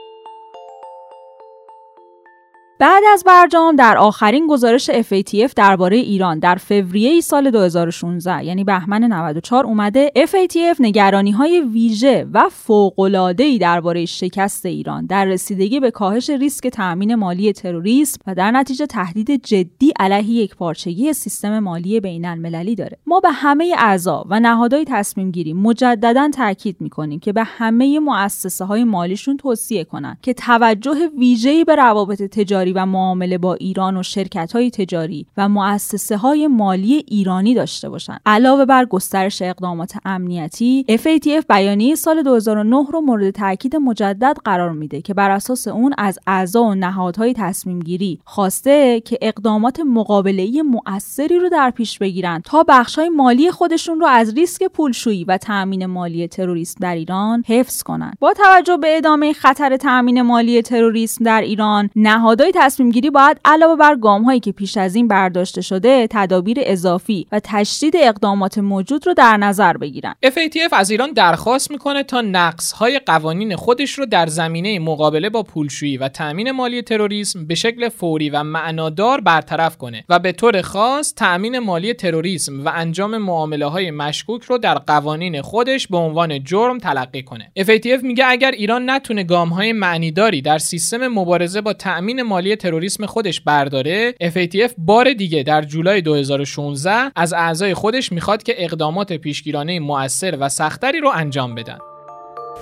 بعد 2.85 3.03
از 3.13 3.25
برجام 3.27 3.77
در 3.77 3.99
آخرین 3.99 4.47
گزارش 4.47 4.91
FATF 4.91 5.53
درباره 5.57 5.97
ایران 5.97 6.39
در 6.39 6.55
فوریه 6.55 7.21
سال 7.21 7.51
2016 7.51 8.45
یعنی 8.45 8.65
بهمن 8.65 9.05
94 9.05 9.65
اومده 9.65 10.13
FATF 10.17 10.77
نگرانی 10.81 11.31
های 11.31 11.61
ویژه 11.61 12.27
و 12.33 12.49
فوق‌العاده‌ای 12.49 13.59
درباره 13.59 14.05
شکست 14.05 14.67
ایران 14.67 15.07
در 15.07 15.25
رسیدگی 15.25 15.81
به 15.81 15.91
کاهش 15.91 16.31
ریسک 16.31 16.69
تأمین 16.69 17.15
مالی 17.15 17.53
تروریسم 17.53 18.19
و 18.27 18.35
در 18.35 18.51
نتیجه 18.51 18.87
تهدید 18.87 19.45
جدی 19.45 19.93
علیه 19.99 20.31
یک 20.31 20.57
پارچگی 20.57 21.13
سیستم 21.13 21.59
مالی 21.59 22.01
بین 22.01 22.25
المللی 22.25 22.75
داره. 22.75 22.99
ما 23.07 23.21
به 23.21 23.31
همه 23.31 23.75
اعضا 23.79 24.25
و 24.29 24.41
نهادهای 24.41 24.85
تصمیم 24.89 25.31
گیری 25.31 25.53
مجددا 25.53 26.31
تاکید 26.35 26.77
می‌کنیم 26.81 27.21
که 27.21 27.33
به 27.33 27.43
همه 27.45 27.99
مؤسسه 27.99 28.65
های 28.65 28.85
مالیشون 28.85 29.37
توصیه 29.37 29.85
کنند 29.85 30.19
که 30.23 30.35
توجه 30.35 31.11
ویژه‌ای 31.19 31.65
به 31.65 31.77
روابط 31.77 32.23
تجاری 32.23 32.74
و 32.75 32.87
معامله 32.87 33.39
با 33.39 33.55
ایران 33.55 33.97
و 33.97 34.03
شرکت 34.03 34.53
های 34.53 34.71
تجاری 34.71 35.27
و 35.37 35.49
مؤسسه 35.49 36.17
های 36.17 36.47
مالی 36.47 37.05
ایرانی 37.09 37.55
داشته 37.55 37.89
باشند. 37.89 38.21
علاوه 38.27 38.65
بر 38.65 38.85
گسترش 38.85 39.43
اقدامات 39.43 39.95
امنیتی 40.05 40.85
FATF 40.89 41.47
بیانیه 41.49 41.95
سال 41.95 42.23
2009 42.23 42.87
رو 42.93 43.01
مورد 43.01 43.31
تاکید 43.31 43.77
مجدد 43.77 44.37
قرار 44.45 44.73
میده 44.73 45.03
که 45.03 45.15
بر 45.15 45.31
اساس 45.31 45.69
اون 45.69 45.95
از 45.99 46.19
اعضا 46.27 46.63
و 46.63 46.75
نهادهای 46.75 47.35
تصمیم 47.37 47.81
گیری 47.81 48.21
خواسته 48.25 49.01
که 49.01 49.19
اقدامات 49.23 49.81
مقابله 49.81 50.63
مؤثری 50.63 51.39
رو 51.39 51.49
در 51.49 51.71
پیش 51.71 51.99
بگیرن 51.99 52.41
تا 52.45 52.65
بخش 52.69 52.99
های 52.99 53.09
مالی 53.09 53.51
خودشون 53.51 54.01
رو 54.01 54.07
از 54.07 54.35
ریسک 54.35 54.65
پولشویی 54.65 55.25
و 55.25 55.39
تأمین 55.39 55.87
مالی 55.87 56.29
تروریسم 56.29 56.79
در 56.81 56.95
ایران 56.95 57.45
حفظ 57.47 57.83
کنند 57.83 58.17
با 58.21 58.33
توجه 58.33 58.77
به 58.77 58.97
ادامه 58.97 59.33
خطر 59.33 59.77
تأمین 59.77 60.23
مالی 60.23 60.63
تروریسم 60.63 61.25
در 61.25 61.41
ایران 61.41 61.91
نهادهای 61.97 62.53
تصمیم 62.55 62.91
گیری 62.91 63.11
باید 63.11 63.41
علاوه 63.45 63.77
بر 63.77 63.97
گام 63.97 64.23
هایی 64.23 64.41
که 64.41 64.53
پیش 64.53 64.77
از 64.77 64.95
این 64.95 65.09
برداشته 65.09 65.61
شده 65.61 66.07
تدابیر 66.11 66.59
اضافی 66.61 67.27
و 67.33 67.41
تشدید 67.45 67.95
اقدامات 67.97 68.59
موجود 68.59 69.07
رو 69.07 69.15
در 69.15 69.37
نظر 69.37 69.77
بگیرن. 69.77 70.15
FATF 70.27 70.73
از 70.73 70.91
ایران 70.91 71.13
درخواست 71.13 71.71
می‌کنه 71.71 72.03
تا 72.03 72.21
نقص 72.21 72.73
های 72.73 72.99
قوانین 72.99 73.57
خودش 73.57 73.91
رو 73.91 74.07
در 74.07 74.27
زمینه 74.27 74.79
مقابله 74.79 75.31
با 75.31 75.43
پولشویی 75.43 75.97
و 75.97 76.09
تأمین 76.09 76.51
مالی 76.51 76.83
تروریسم 76.83 77.47
به 77.47 77.55
شکل 77.55 77.89
فوری 77.89 78.31
و 78.31 78.43
معنادار 78.43 79.21
برطرف 79.21 79.79
کنه 79.79 80.05
و 80.09 80.19
به 80.19 80.33
طور 80.33 80.63
خاص 80.63 81.15
تأمین 81.15 81.59
مالی 81.59 81.95
تروریسم 81.95 82.65
و 82.65 82.73
انجام 82.75 83.19
معامله 83.19 83.67
های 83.67 83.91
مشکوک 83.91 84.43
رو 84.43 84.59
در 84.59 84.75
قوانین 84.75 85.43
خودش 85.43 85.87
به 85.87 85.97
عنوان 85.97 86.45
جرم 86.45 86.79
تلقی 86.79 87.23
کنه. 87.23 87.53
FATF 87.59 88.03
میگه 88.03 88.25
اگر 88.27 88.51
ایران 88.51 88.91
نتونه 88.91 89.25
گام 89.25 89.49
های 89.49 89.73
معنیداری 89.73 90.43
در 90.43 90.59
سیستم 90.59 91.09
مبارزه 91.09 91.61
با 91.61 91.73
تأمین 91.73 92.23
مالی 92.23 92.44
تروریسم 92.57 93.07
خودش 93.07 93.41
برداره 93.41 94.15
FATF 94.23 94.73
بار 94.79 95.13
دیگه 95.13 95.43
در 95.43 95.63
جولای 95.63 96.01
2016 96.01 96.91
از 97.17 97.33
اعضای 97.33 97.75
خودش 97.75 98.13
می‌خواد 98.13 98.43
که 98.43 98.55
اقدامات 98.59 99.13
پیشگیرانه 99.13 99.81
مؤثر 99.81 100.37
و 100.41 100.49
سختری 100.49 101.01
رو 101.01 101.11
انجام 101.15 101.55
بدن 101.55 101.79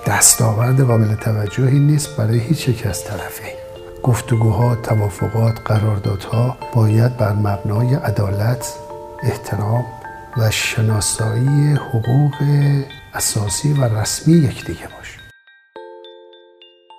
دستاورد 0.07 0.81
قابل 0.81 1.15
توجهی 1.15 1.79
نیست 1.79 2.17
برای 2.17 2.39
هیچ 2.39 2.69
یک 2.69 2.87
از 2.87 3.05
طرفین 3.05 3.53
گفتگوها، 4.03 4.75
توافقات، 4.75 5.59
قراردادها 5.65 6.57
باید 6.75 7.17
بر 7.17 7.33
مبنای 7.33 7.95
عدالت، 7.95 8.73
احترام 9.23 9.85
و 10.37 10.51
شناسایی 10.51 11.73
حقوق 11.73 12.33
اساسی 13.13 13.73
و 13.73 13.99
رسمی 13.99 14.33
یکدیگه 14.33 14.87
باشه. 14.97 15.02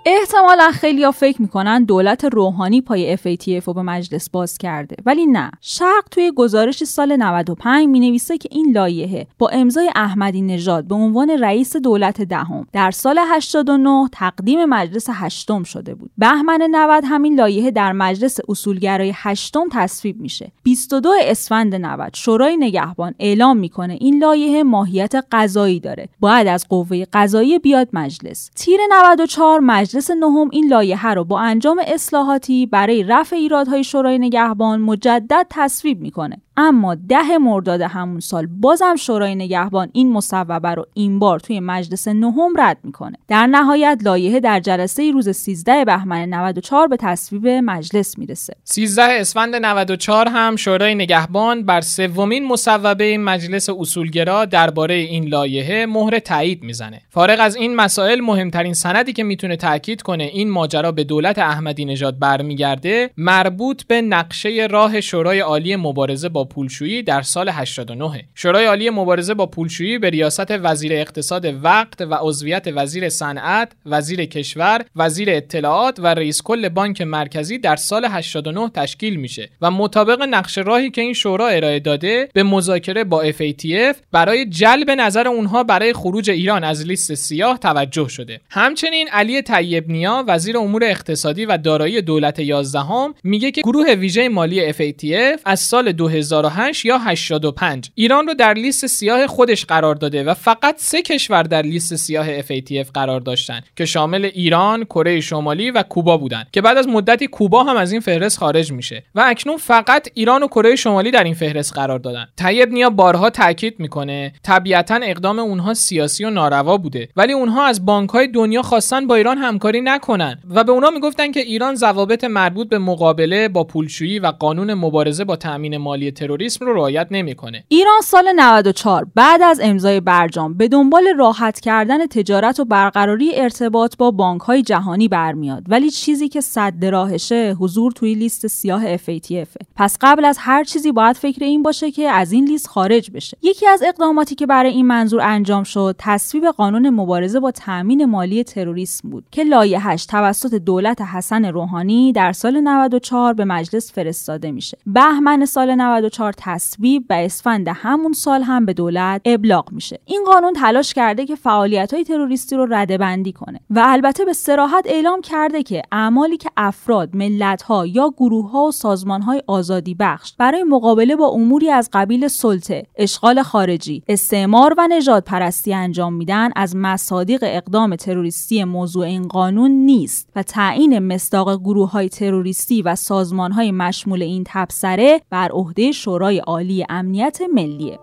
احتمالا 0.07 0.71
خیلی 0.71 1.05
ها 1.05 1.11
فکر 1.11 1.43
می‌کنن 1.43 1.85
دولت 1.85 2.25
روحانی 2.25 2.81
پای 2.81 3.17
FATF 3.17 3.65
رو 3.65 3.73
به 3.73 3.83
مجلس 3.83 4.31
باز 4.31 4.59
کرده 4.59 4.97
ولی 5.07 5.27
نه. 5.27 5.51
شرق 5.61 6.05
توی 6.11 6.33
گزارش 6.37 6.85
سال 6.85 7.17
95 7.17 7.89
می 7.89 8.01
نویسه 8.01 8.39
که 8.39 8.49
این 8.53 8.73
لایحه 8.73 9.27
با 9.39 9.49
امضای 9.49 9.91
احمدی 9.95 10.43
نژاد 10.43 10.85
به 10.85 10.95
عنوان 10.95 11.31
رئیس 11.31 11.77
دولت 11.77 12.23
دهم 12.23 12.67
در 12.73 12.91
سال 12.91 13.19
89 13.29 14.09
تقدیم 14.13 14.65
مجلس 14.65 15.07
هشتم 15.11 15.63
شده 15.63 15.95
بود. 15.95 16.11
بهمن 16.19 16.69
90 16.71 17.05
همین 17.07 17.35
لایحه 17.35 17.71
در 17.71 17.93
مجلس 17.93 18.39
اصولگرای 18.49 19.13
هشتم 19.15 19.69
تصویب 19.73 20.21
میشه. 20.21 20.53
22 20.63 21.13
اسفند 21.21 21.75
90 21.75 22.11
شورای 22.15 22.57
نگهبان 22.57 23.15
اعلام 23.19 23.57
می‌کنه 23.57 23.99
این 24.01 24.19
لایحه 24.19 24.63
ماهیت 24.63 25.15
قضایی 25.33 25.81
داره. 25.81 26.09
باید 26.21 26.47
از 26.47 26.69
قوه 26.69 27.05
قضایی 27.13 27.59
بیاد 27.59 27.89
مجلس. 27.93 28.51
تیر 28.55 28.81
94 28.91 29.61
مجلس 29.61 29.94
مجلس 29.95 30.11
نهم 30.11 30.49
این 30.53 30.69
لایحه 30.69 31.15
رو 31.15 31.25
با 31.25 31.41
انجام 31.41 31.81
اصلاحاتی 31.87 32.67
برای 32.67 33.03
رفع 33.03 33.37
ایرادهای 33.37 33.85
شورای 33.85 34.19
نگهبان 34.19 34.81
مجدد 34.81 35.47
تصویب 35.51 36.01
می‌کنه. 36.01 36.43
اما 36.57 36.95
ده 36.95 37.39
مرداد 37.39 37.81
همون 37.81 38.21
سال 38.21 38.47
بازم 38.47 38.97
شورای 38.97 39.35
نگهبان 39.35 39.89
این 39.93 40.13
مصوبه 40.13 40.69
رو 40.69 40.87
این 40.95 41.19
بار 41.19 41.41
توی 41.41 41.61
مجلس 41.61 42.09
نهم 42.09 42.53
رد 42.59 42.79
می‌کنه. 42.83 43.17
در 43.29 43.47
نهایت 43.47 43.99
لایحه 44.05 44.41
در 44.41 44.61
جلسه 44.61 45.11
روز 45.11 45.29
13 45.29 45.85
بهمن 45.85 46.35
94 46.35 46.89
به 46.89 46.97
تصویب 46.97 47.49
مجلس 47.49 48.19
می‌رسه. 48.19 48.55
13 48.65 49.03
اسفند 49.03 49.57
94 49.57 50.29
هم 50.29 50.57
شورای 50.57 50.95
نگهبان 50.95 51.63
بر 51.63 51.81
سومین 51.81 52.49
مصوبه 52.49 53.19
مجلس 53.19 53.69
اصولگرا 53.71 54.45
درباره 54.45 54.95
این 54.95 55.25
لایحه 55.25 55.87
مهر 55.87 56.19
تایید 56.19 56.63
می‌زنه. 56.63 57.01
فارغ 57.11 57.41
از 57.41 57.57
این 57.57 57.77
مسائل 57.77 58.21
مهمترین 58.21 58.75
سندی 58.75 59.13
که 59.13 59.25
می‌تونه 59.25 59.57
تاکید 59.57 60.03
کنه 60.03 60.25
این 60.25 60.51
ماجرا 60.51 60.93
به 60.93 61.05
دولت 61.05 61.39
احمدی 61.39 61.85
نژاد 61.85 62.19
برمیگرده 62.19 63.11
مربوط 63.17 63.83
به 63.83 64.03
نقشه 64.03 64.69
راه 64.71 65.01
شورای 65.01 65.41
عالی 65.41 65.77
مبارزه 65.77 66.29
با 66.29 66.44
پولشویی 66.45 67.03
در 67.03 67.23
سال 67.23 67.49
89 67.49 68.25
شورای 68.35 68.67
عالی 68.67 68.91
مبارزه 68.91 69.35
با 69.35 69.47
پولشویی 69.47 69.99
به 69.99 70.11
ریاست 70.11 70.51
وزیر 70.51 70.93
اقتصاد 70.93 71.65
وقت 71.65 72.01
و 72.01 72.15
عضویت 72.15 72.69
وزیر 72.75 73.09
صنعت، 73.09 73.73
وزیر 73.87 74.25
کشور، 74.25 74.85
وزیر 74.97 75.31
اطلاعات 75.31 76.01
و 76.01 76.07
رئیس 76.07 76.43
کل 76.43 76.69
بانک 76.69 77.03
مرکزی 77.03 77.59
در 77.59 77.77
سال 77.77 78.05
89 78.05 78.71
تشکیل 78.75 79.17
میشه 79.17 79.49
و 79.61 79.71
مطابق 79.71 80.23
نقشه 80.23 80.61
راهی 80.61 80.91
که 80.91 81.01
این 81.01 81.13
شورا 81.13 81.49
ارائه 81.49 81.81
داده 81.81 82.29
به 82.33 82.43
مذاکره 82.43 83.05
با 83.05 83.25
FATF 83.31 83.97
برای 84.13 84.47
جلب 84.47 84.91
نظر 84.91 85.29
اونها 85.29 85.63
برای 85.63 85.93
خروج 85.93 86.31
ایران 86.31 86.65
از 86.65 86.87
لیست 86.87 87.15
سیاه 87.15 87.59
توجه 87.59 88.09
شده. 88.09 88.41
همچنین 88.51 89.09
علی 89.09 89.43
طیب 89.43 89.91
نیا 89.91 90.25
وزیر 90.29 90.59
امور 90.59 90.85
اقتصادی 90.85 91.45
و 91.45 91.57
دارایی 91.57 92.03
دولت 92.03 92.39
11 92.39 92.81
هم 92.81 93.15
میگه 93.25 93.51
که 93.51 93.61
گروه 93.61 93.95
ویژه 93.95 94.29
مالی 94.29 94.73
FATF 94.73 95.41
از 95.45 95.61
سال 95.61 95.93
2008 96.35 96.85
یا 96.85 96.99
85 96.99 97.91
ایران 97.95 98.27
رو 98.27 98.35
در 98.35 98.55
لیست 98.55 98.87
سیاه 98.87 99.27
خودش 99.27 99.65
قرار 99.65 99.95
داده 99.95 100.25
و 100.25 100.35
فقط 100.35 100.75
سه 100.79 101.03
کشور 101.03 101.43
در 101.43 101.63
لیست 101.63 101.95
سیاه 101.95 102.41
FATF 102.43 102.91
قرار 102.95 103.21
داشتن 103.21 103.61
که 103.77 103.85
شامل 103.85 104.25
ایران، 104.25 104.85
کره 104.85 105.21
شمالی 105.21 105.71
و 105.71 105.83
کوبا 105.83 106.17
بودند 106.17 106.47
که 106.53 106.61
بعد 106.61 106.77
از 106.77 106.89
مدتی 106.89 107.27
کوبا 107.27 107.65
هم 107.65 107.77
از 107.77 107.93
این 107.93 108.01
فهرست 108.01 108.39
خارج 108.39 108.73
میشه 108.73 109.05
و 109.15 109.25
اکنون 109.27 109.57
فقط 109.57 110.09
ایران 110.15 110.43
و 110.43 110.47
کره 110.47 110.77
شمالی 110.77 111.11
در 111.11 111.25
این 111.25 111.35
فهرست 111.35 111.73
قرار 111.73 111.99
دادن. 111.99 112.27
طیب 112.37 112.73
نیا 112.73 112.91
بارها 112.91 113.31
تاکید 113.31 113.81
می‌کنه 113.81 114.33
طبیعتا 114.43 115.01
اقدام 115.03 115.39
اونها 115.39 115.75
سیاسی 115.75 116.25
و 116.25 116.31
ناروا 116.31 116.77
بوده 116.77 117.09
ولی 117.17 117.33
اونها 117.33 117.67
از 117.67 117.87
بانک 117.87 118.11
های 118.11 118.29
دنیا 118.29 118.63
خواستن 118.63 119.07
با 119.07 119.15
ایران 119.15 119.39
همکاری 119.39 119.81
نکنن 119.81 120.39
و 120.51 120.65
به 120.65 120.73
اونها 120.73 120.91
می‌گفتن 120.91 121.33
که 121.33 121.41
ایران 121.41 121.75
ضوابط 121.75 122.25
مربوط 122.25 122.69
به 122.69 122.79
مقابله 122.79 123.49
با 123.49 123.65
پولشویی 123.65 124.19
و 124.19 124.27
قانون 124.27 124.75
مبارزه 124.75 125.25
با 125.25 125.37
تامین 125.37 125.77
مالی 125.77 126.11
تروریسم 126.27 126.67
رو 126.67 126.75
رعایت 126.75 127.07
نمی‌کنه. 127.11 127.65
ایران 127.69 128.01
سال 128.03 128.33
94 128.37 129.07
بعد 129.15 129.43
از 129.43 129.61
امضای 129.63 130.01
برجام 130.01 130.55
به 130.55 130.69
دنبال 130.69 131.05
راحت 131.19 131.61
کردن 131.61 132.07
تجارت 132.07 132.61
و 132.61 132.65
برقراری 132.65 133.33
ارتباط 133.35 133.97
با 133.97 134.11
بانک 134.11 134.41
های 134.41 134.63
جهانی 134.63 135.09
برمیاد. 135.09 135.63
ولی 135.69 135.91
چیزی 135.91 136.29
که 136.29 136.41
صد 136.41 136.85
راهشه 136.85 137.57
حضور 137.61 137.93
توی 137.93 138.15
لیست 138.15 138.47
سیاه 138.47 138.97
FATF 138.97 139.49
پس 139.77 139.99
قبل 140.01 140.25
از 140.25 140.39
هر 140.41 140.65
چیزی 140.65 140.93
باید 140.93 141.17
فکر 141.17 141.45
این 141.45 141.63
باشه 141.63 141.91
که 141.91 142.11
از 142.11 142.33
این 142.33 142.45
لیست 142.45 142.67
خارج 142.67 143.11
بشه. 143.11 143.37
یکی 143.43 143.67
از 143.67 143.83
اقداماتی 143.83 144.35
که 144.35 144.47
برای 144.47 144.71
این 144.71 144.87
منظور 144.87 145.21
انجام 145.21 145.65
شد 145.65 145.97
تصویب 145.99 146.45
قانون 146.47 146.91
مبارزه 146.91 147.41
با 147.41 147.51
تامین 147.51 148.05
مالی 148.05 148.45
تروریسم 148.45 149.11
بود 149.11 149.25
که 149.31 149.45
لایحه‌اش 149.45 150.07
توسط 150.07 150.55
دولت 150.55 151.01
حسن 151.01 151.45
روحانی 151.45 152.13
در 152.13 152.33
سال 152.33 152.61
94 152.61 153.35
به 153.35 153.45
مجلس 153.45 153.93
فرستاده 153.93 154.51
میشه. 154.51 154.79
بهمن 154.87 155.45
سال 155.45 155.75
94 155.75 156.14
تصویب 156.37 157.07
و 157.11 157.13
اسفند 157.13 157.69
همون 157.69 158.13
سال 158.13 158.43
هم 158.43 158.67
به 158.67 158.73
دولت 158.73 159.21
ابلاغ 159.25 159.73
میشه. 159.73 160.01
این 160.05 160.25
قانون 160.27 160.53
تلاش 160.53 160.95
کرده 160.95 161.27
که 161.27 161.35
فعالیت 161.35 161.95
های 161.95 162.05
تروریستی 162.05 162.57
رو 162.57 162.67
ردبندی 162.71 163.33
کنه 163.33 163.61
و 163.71 163.83
البته 163.85 164.25
به 164.25 164.33
سراحت 164.33 164.85
اعلام 164.89 165.21
کرده 165.21 165.63
که 165.63 165.83
اعمالی 165.93 166.37
که 166.37 166.51
افراد 166.57 167.17
ملت 167.17 167.63
ها 167.63 167.87
یا 167.87 168.11
گروه 168.17 168.51
ها 168.51 168.65
و 168.65 168.73
سازمان 168.73 169.23
های 169.23 169.43
آزادی 169.47 169.95
بخش 169.95 170.35
برای 170.39 170.63
مقابله 170.63 171.17
با 171.17 171.27
اموری 171.27 171.71
از 171.71 171.91
قبیل 171.93 172.29
سلطه 172.29 172.87
اشغال 172.97 173.43
خارجی 173.43 174.03
استعمار 174.09 174.75
و 174.79 174.89
نجات 174.91 175.25
پرستی 175.25 175.75
انجام 175.75 176.15
میدن 176.15 176.51
از 176.57 176.77
مصادیق 176.77 177.41
اقدام 177.47 177.97
تروریستی 177.97 178.65
موضوع 178.65 179.05
این 179.07 179.29
قانون 179.29 179.71
نیست 179.71 180.31
و 180.37 180.43
تعیین 180.43 180.99
مصداق 180.99 181.61
گروه 181.61 181.91
های 181.91 182.09
تروریستی 182.09 182.83
و 182.83 182.95
سازمان 182.95 183.53
های 183.53 183.71
مشمول 183.71 184.23
این 184.23 184.43
تبصره 184.47 185.21
بر 185.31 185.49
عهده 185.49 185.93
شورای 186.05 186.39
عالی 186.39 186.87
امنیت 186.89 187.39
ملیه. 187.55 187.99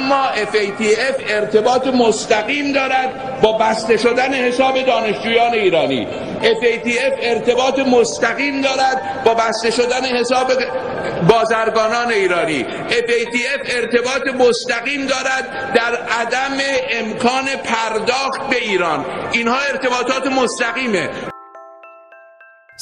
ما 0.00 0.28
FATF 0.52 1.22
ارتباط 1.28 1.86
مستقیم 1.86 2.72
دارد 2.72 3.40
با 3.42 3.52
بسته 3.52 3.96
شدن 3.96 4.34
حساب 4.34 4.80
دانشجویان 4.80 5.52
ایرانی. 5.52 6.06
FATF 6.42 7.18
ارتباط 7.22 7.78
مستقیم 7.78 8.60
دارد 8.60 9.22
با 9.24 9.34
بسته 9.34 9.70
شدن 9.70 10.04
حساب 10.04 10.52
بازرگانان 11.28 12.08
ایرانی. 12.12 12.64
FATF 12.88 13.74
ارتباط 13.76 14.34
مستقیم 14.48 15.06
دارد 15.06 15.72
در 15.74 15.96
عدم 16.20 16.58
امکان 16.90 17.44
پرداخت 17.64 18.50
به 18.50 18.56
ایران. 18.56 19.06
اینها 19.32 19.58
ارتباطات 19.72 20.26
مستقیمه. 20.26 21.29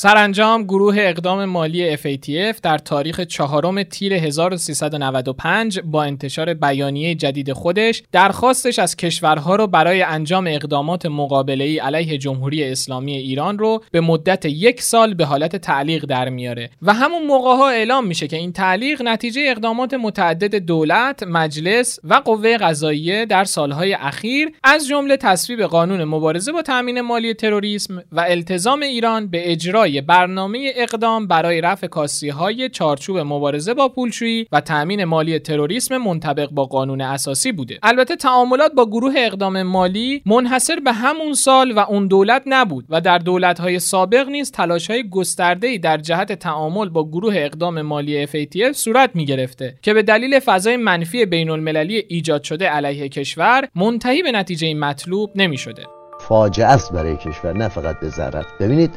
سرانجام 0.01 0.63
گروه 0.65 0.95
اقدام 0.99 1.45
مالی 1.45 1.97
FATF 1.97 2.61
در 2.63 2.79
تاریخ 2.79 3.21
چهارم 3.21 3.83
تیر 3.83 4.13
1395 4.15 5.81
با 5.81 6.03
انتشار 6.03 6.55
بیانیه 6.55 7.15
جدید 7.15 7.53
خودش 7.53 8.03
درخواستش 8.13 8.79
از 8.79 8.97
کشورها 8.97 9.57
رو 9.57 9.67
برای 9.67 10.03
انجام 10.03 10.47
اقدامات 10.47 11.07
مقابله 11.07 11.83
علیه 11.83 12.19
جمهوری 12.19 12.65
اسلامی 12.65 13.17
ایران 13.17 13.59
رو 13.59 13.85
به 13.91 14.01
مدت 14.01 14.45
یک 14.45 14.83
سال 14.83 15.15
به 15.15 15.25
حالت 15.25 15.57
تعلیق 15.57 16.05
در 16.05 16.29
میاره 16.29 16.71
و 16.83 16.95
همون 16.95 17.27
موقع 17.27 17.57
ها 17.57 17.69
اعلام 17.71 18.07
میشه 18.07 18.29
که 18.29 18.37
این 18.37 18.53
تعلیق 18.53 19.03
نتیجه 19.03 19.43
اقدامات 19.47 19.95
متعدد 19.95 20.55
دولت، 20.55 21.23
مجلس 21.23 21.99
و 22.05 22.15
قوه 22.15 22.57
قضاییه 22.57 23.27
در 23.27 23.45
سالهای 23.45 23.95
اخیر 23.95 24.53
از 24.65 24.89
جمله 24.89 25.17
تصویب 25.17 25.63
قانون 25.63 26.05
مبارزه 26.05 26.53
با 26.53 26.63
تامین 26.63 27.01
مالی 27.01 27.35
تروریسم 27.35 28.03
و 28.13 28.21
التزام 28.21 28.83
ایران 28.83 29.27
به 29.27 29.53
اجرای 29.53 29.88
برنامه 29.88 30.72
اقدام 30.77 31.27
برای 31.27 31.61
رفع 31.61 31.87
کاسی 31.87 32.29
های 32.29 32.68
چارچوب 32.68 33.18
مبارزه 33.18 33.74
با 33.74 33.88
پولشویی 33.88 34.46
و 34.53 34.61
تامین 34.61 35.05
مالی 35.05 35.38
تروریسم 35.38 35.96
منطبق 35.96 36.51
با 36.51 36.64
قانون 36.64 37.01
اساسی 37.01 37.53
بوده 37.53 37.79
البته 37.83 38.16
تعاملات 38.16 38.72
با 38.72 38.87
گروه 38.87 39.12
اقدام 39.16 39.62
مالی 39.62 40.22
منحصر 40.27 40.81
به 40.85 40.92
همون 40.92 41.35
سال 41.35 41.72
و 41.72 41.79
اون 41.79 42.07
دولت 42.07 42.42
نبود 42.46 42.85
و 42.88 43.01
در 43.01 43.18
دولت 43.18 43.61
های 43.61 43.79
سابق 43.79 44.29
نیز 44.29 44.53
تلاش 44.53 44.90
های 44.90 45.09
گسترده 45.11 45.79
در 45.79 45.96
جهت 45.96 46.33
تعامل 46.33 46.88
با 46.88 47.09
گروه 47.09 47.35
اقدام 47.37 47.83
مالی 47.83 48.27
FATF 48.27 48.72
صورت 48.72 49.11
می 49.14 49.24
گرفته 49.24 49.79
که 49.83 49.94
به 49.94 50.03
دلیل 50.03 50.40
فضای 50.40 50.77
منفی 50.77 51.27
بین 51.27 51.51
المللی 51.51 52.05
ایجاد 52.09 52.42
شده 52.42 52.68
علیه 52.68 53.09
کشور 53.09 53.68
منتهی 53.74 54.22
به 54.22 54.33
نتیجه 54.33 54.74
مطلوب 54.74 55.31
نمی 55.35 55.57
شده. 55.59 55.98
فاجعه 56.29 56.67
است 56.67 56.93
برای 56.93 57.17
کشور 57.17 57.53
نه 57.53 57.69
فقط 57.69 58.01
به 58.01 58.09
ضرر. 58.09 58.43
ببینید 58.61 58.91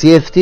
CFT 0.00 0.38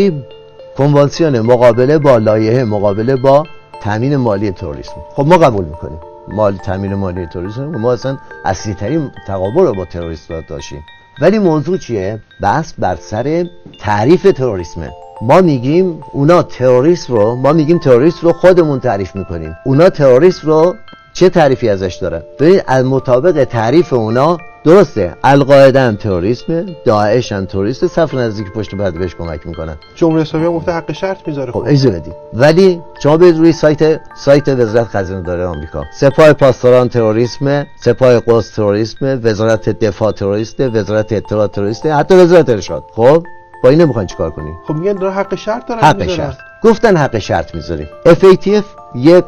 کنوانسیون 0.79 1.41
مقابله 1.41 1.99
با 1.99 2.17
لایحه 2.17 2.65
مقابله 2.65 3.17
با 3.17 3.45
تامین 3.83 4.17
مالی 4.17 4.51
تروریسم. 4.51 4.97
خب 5.15 5.27
ما 5.27 5.37
قبول 5.37 5.65
می‌کنیم. 5.65 5.99
مال 6.29 6.57
تامین 6.57 6.95
مالی 6.95 7.27
تروریسم 7.27 7.65
ما 7.65 7.93
اصلا 7.93 8.19
اصلی 8.45 8.75
ترین 8.75 9.11
تقابل 9.27 9.61
رو 9.61 9.75
با 9.75 9.85
تروریست 9.85 10.29
داشتیم. 10.49 10.83
ولی 11.23 11.39
موضوع 11.39 11.79
چیه؟ 11.79 12.21
بحث 12.43 12.73
بر 12.79 12.97
سر 12.97 13.47
تعریف 13.81 14.23
تروریسمه. 14.23 14.93
ما 15.23 15.41
میگیم 15.41 16.01
اونا 16.13 16.43
تروریست 16.43 17.11
رو 17.11 17.35
ما 17.35 17.53
میگیم 17.53 17.79
تروریست 17.79 18.25
رو 18.25 18.33
خودمون 18.33 18.81
تعریف 18.81 19.17
می‌کنیم. 19.17 19.57
اونا 19.65 19.91
تروریست 19.91 20.45
رو 20.45 20.75
چه 21.13 21.29
تعریفی 21.29 21.69
ازش 21.69 21.95
دارن؟ 21.95 22.23
ببین 22.41 22.61
از 22.67 22.85
مطابق 22.85 23.45
تعریف 23.45 23.93
اونا 23.93 24.39
درسته. 24.67 25.15
القاعده 25.25 25.81
هم 25.81 25.97
تروریسم 25.97 26.67
داعش 26.85 27.33
هم 27.33 27.45
تروریست 27.45 27.87
صف 27.87 28.15
نزدیک 28.15 28.53
پشت 28.53 28.75
بعد 28.75 28.99
بهش 28.99 29.15
کمک 29.15 29.47
می‌کنن. 29.47 29.77
جمهوری 29.95 30.23
اسلامی 30.23 30.47
گفته 30.47 30.73
حق 30.73 30.93
شرط 30.93 31.29
می‌ذاره 31.29 31.53
خب 31.53 31.65
اجازه 31.67 31.91
بدید 31.91 32.15
ولی 32.35 32.83
شما 33.03 33.17
به 33.17 33.33
روی 33.33 33.53
سایت 33.53 34.01
سایت 34.17 34.49
وزارت 34.49 34.87
خزانه 34.87 35.23
داره 35.23 35.47
آمریکا. 35.47 35.85
سپاه 36.01 36.33
پاسداران 36.33 36.89
تروریسم 36.89 37.67
سپاه 37.81 38.21
قدس 38.21 38.51
تروریسم 38.51 39.21
وزارت 39.25 39.69
دفاع 39.69 40.13
تروریست 40.13 40.61
وزارت 40.61 41.13
اطلاعات 41.13 41.53
تروریست 41.53 41.87
حتی 41.87 42.15
وزارت 42.15 42.49
ارشاد. 42.51 42.85
خب 42.95 43.23
با 43.63 43.69
این 43.71 43.81
نمی‌خوان 43.81 44.07
چیکار 44.07 44.31
کنی؟ 44.31 44.51
خب 44.69 44.75
میگن 44.75 44.93
داره 44.93 45.13
حق 45.13 45.35
شرط 45.35 45.67
دارن 45.67 45.81
حق 45.81 46.07
شرط. 46.07 46.37
گفتن 46.63 46.97
حق 46.97 47.19
شرط 47.19 47.55
می‌ذاریم 47.55 47.89
FATF 48.07 48.65
یک 48.95 49.25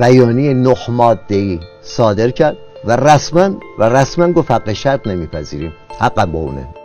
بیانیه 0.00 0.54
نه 0.54 0.76
ماده 0.88 1.60
صادر 1.82 2.30
کرد. 2.30 2.56
و 2.86 2.96
رسما 2.96 3.50
و 3.78 3.88
رسما 3.88 4.32
گفت 4.32 4.50
حق 4.50 4.72
شرط 4.72 5.06
نمیپذیریم. 5.06 5.72
حق 6.00 6.24
با 6.24 6.38
اونه. 6.38 6.83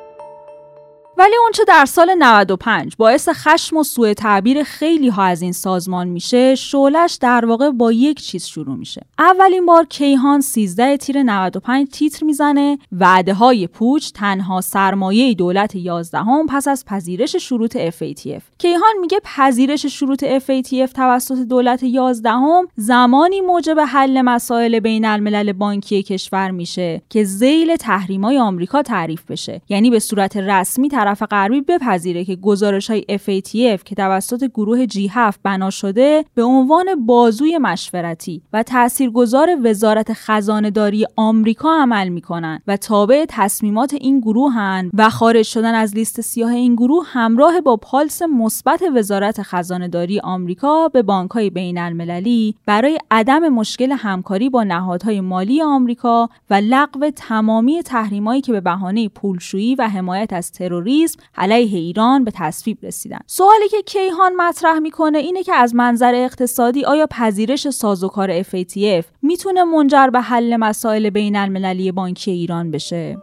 ولی 1.19 1.35
اونچه 1.43 1.63
در 1.67 1.85
سال 1.85 2.15
95 2.17 2.95
باعث 2.97 3.29
خشم 3.29 3.77
و 3.77 3.83
سوء 3.83 4.13
تعبیر 4.13 4.63
خیلی 4.63 5.07
ها 5.07 5.23
از 5.23 5.41
این 5.41 5.51
سازمان 5.51 6.07
میشه 6.07 6.55
شولش 6.55 7.17
در 7.21 7.45
واقع 7.45 7.69
با 7.69 7.91
یک 7.91 8.21
چیز 8.21 8.45
شروع 8.45 8.75
میشه. 8.75 9.01
اولین 9.19 9.65
بار 9.65 9.85
کیهان 9.85 10.41
13 10.41 10.97
تیر 10.97 11.23
95 11.23 11.87
تیتر 11.91 12.25
می‌زنه 12.25 12.77
وعده 12.91 13.33
های 13.33 13.67
پوچ 13.67 14.11
تنها 14.11 14.61
سرمایه 14.61 15.33
دولت 15.33 15.75
11 15.75 16.17
هم 16.17 16.47
پس 16.49 16.67
از 16.67 16.85
پذیرش 16.85 17.35
شروط 17.35 17.77
FATF 17.77 18.41
کیهان 18.57 18.97
میگه 19.01 19.19
پذیرش 19.23 19.85
شروط 19.85 20.25
FATF 20.25 20.91
توسط 20.95 21.37
دولت 21.37 21.83
11 21.83 22.29
هم 22.29 22.67
زمانی 22.75 23.41
موجب 23.41 23.79
حل 23.79 24.21
مسائل 24.21 24.79
بین 24.79 25.05
الملل 25.05 25.51
بانکی 25.51 26.03
کشور 26.03 26.51
میشه 26.51 27.01
که 27.09 27.23
زیل 27.23 27.75
تحریمای 27.75 28.37
آمریکا 28.37 28.81
تعریف 28.81 29.31
بشه. 29.31 29.61
یعنی 29.69 29.89
به 29.89 29.99
صورت 29.99 30.37
رسمی 30.37 30.89
طرف 30.89 31.08
غربی 31.15 31.61
بپذیره 31.61 32.25
که 32.25 32.35
گزارش 32.35 32.89
های 32.89 33.05
FATF 33.09 33.83
که 33.83 33.95
توسط 33.95 34.43
گروه 34.43 34.85
G7 34.85 35.35
بنا 35.43 35.69
شده 35.69 36.25
به 36.35 36.43
عنوان 36.43 37.05
بازوی 37.05 37.57
مشورتی 37.57 38.41
و 38.53 38.63
تاثیرگذار 38.63 39.49
وزارت 39.63 40.13
خزانه 40.13 40.71
داری 40.71 41.05
آمریکا 41.15 41.69
عمل 41.81 42.09
می‌کنن 42.09 42.61
و 42.67 42.77
تابع 42.77 43.25
تصمیمات 43.29 43.93
این 43.93 44.19
گروه 44.19 44.53
هن 44.53 44.91
و 44.93 45.09
خارج 45.09 45.45
شدن 45.45 45.75
از 45.75 45.95
لیست 45.95 46.21
سیاه 46.21 46.51
این 46.51 46.75
گروه 46.75 47.05
همراه 47.07 47.61
با 47.61 47.77
پالس 47.77 48.21
مثبت 48.21 48.83
وزارت 48.95 49.41
خزانه 49.41 49.87
داری 49.87 50.19
آمریکا 50.19 50.87
به 50.87 51.01
بانک 51.01 51.31
های 51.31 51.49
بین 51.49 51.77
المللی 51.77 52.55
برای 52.65 52.99
عدم 53.11 53.49
مشکل 53.49 53.91
همکاری 53.91 54.49
با 54.49 54.63
نهادهای 54.63 55.21
مالی 55.21 55.61
آمریکا 55.61 56.29
و 56.49 56.53
لغو 56.53 57.09
تمامی 57.15 57.83
تحریمایی 57.83 58.41
که 58.41 58.51
به 58.51 58.61
بهانه 58.61 59.09
پولشویی 59.09 59.75
و 59.75 59.87
حمایت 59.87 60.33
از 60.33 60.51
تروریسم 60.51 60.98
علیه 61.37 61.79
ایران 61.79 62.23
به 62.23 62.31
تصویب 62.35 62.77
رسیدن. 62.83 63.19
سوالی 63.27 63.69
که 63.69 63.81
کیهان 63.81 64.35
مطرح 64.35 64.79
می‌کنه 64.79 65.17
اینه 65.17 65.43
که 65.43 65.53
از 65.53 65.75
منظر 65.75 66.15
اقتصادی 66.15 66.85
آیا 66.85 67.07
پذیرش 67.11 67.69
سازوکار 67.69 68.43
FATF 68.43 69.05
می‌تونه 69.21 69.63
منجر 69.63 70.07
به 70.07 70.21
حل 70.21 70.57
مسائل 70.57 71.09
بین 71.09 71.35
المللی 71.35 71.91
بانکی 71.91 72.31
ایران 72.31 72.71
بشه؟ 72.71 73.17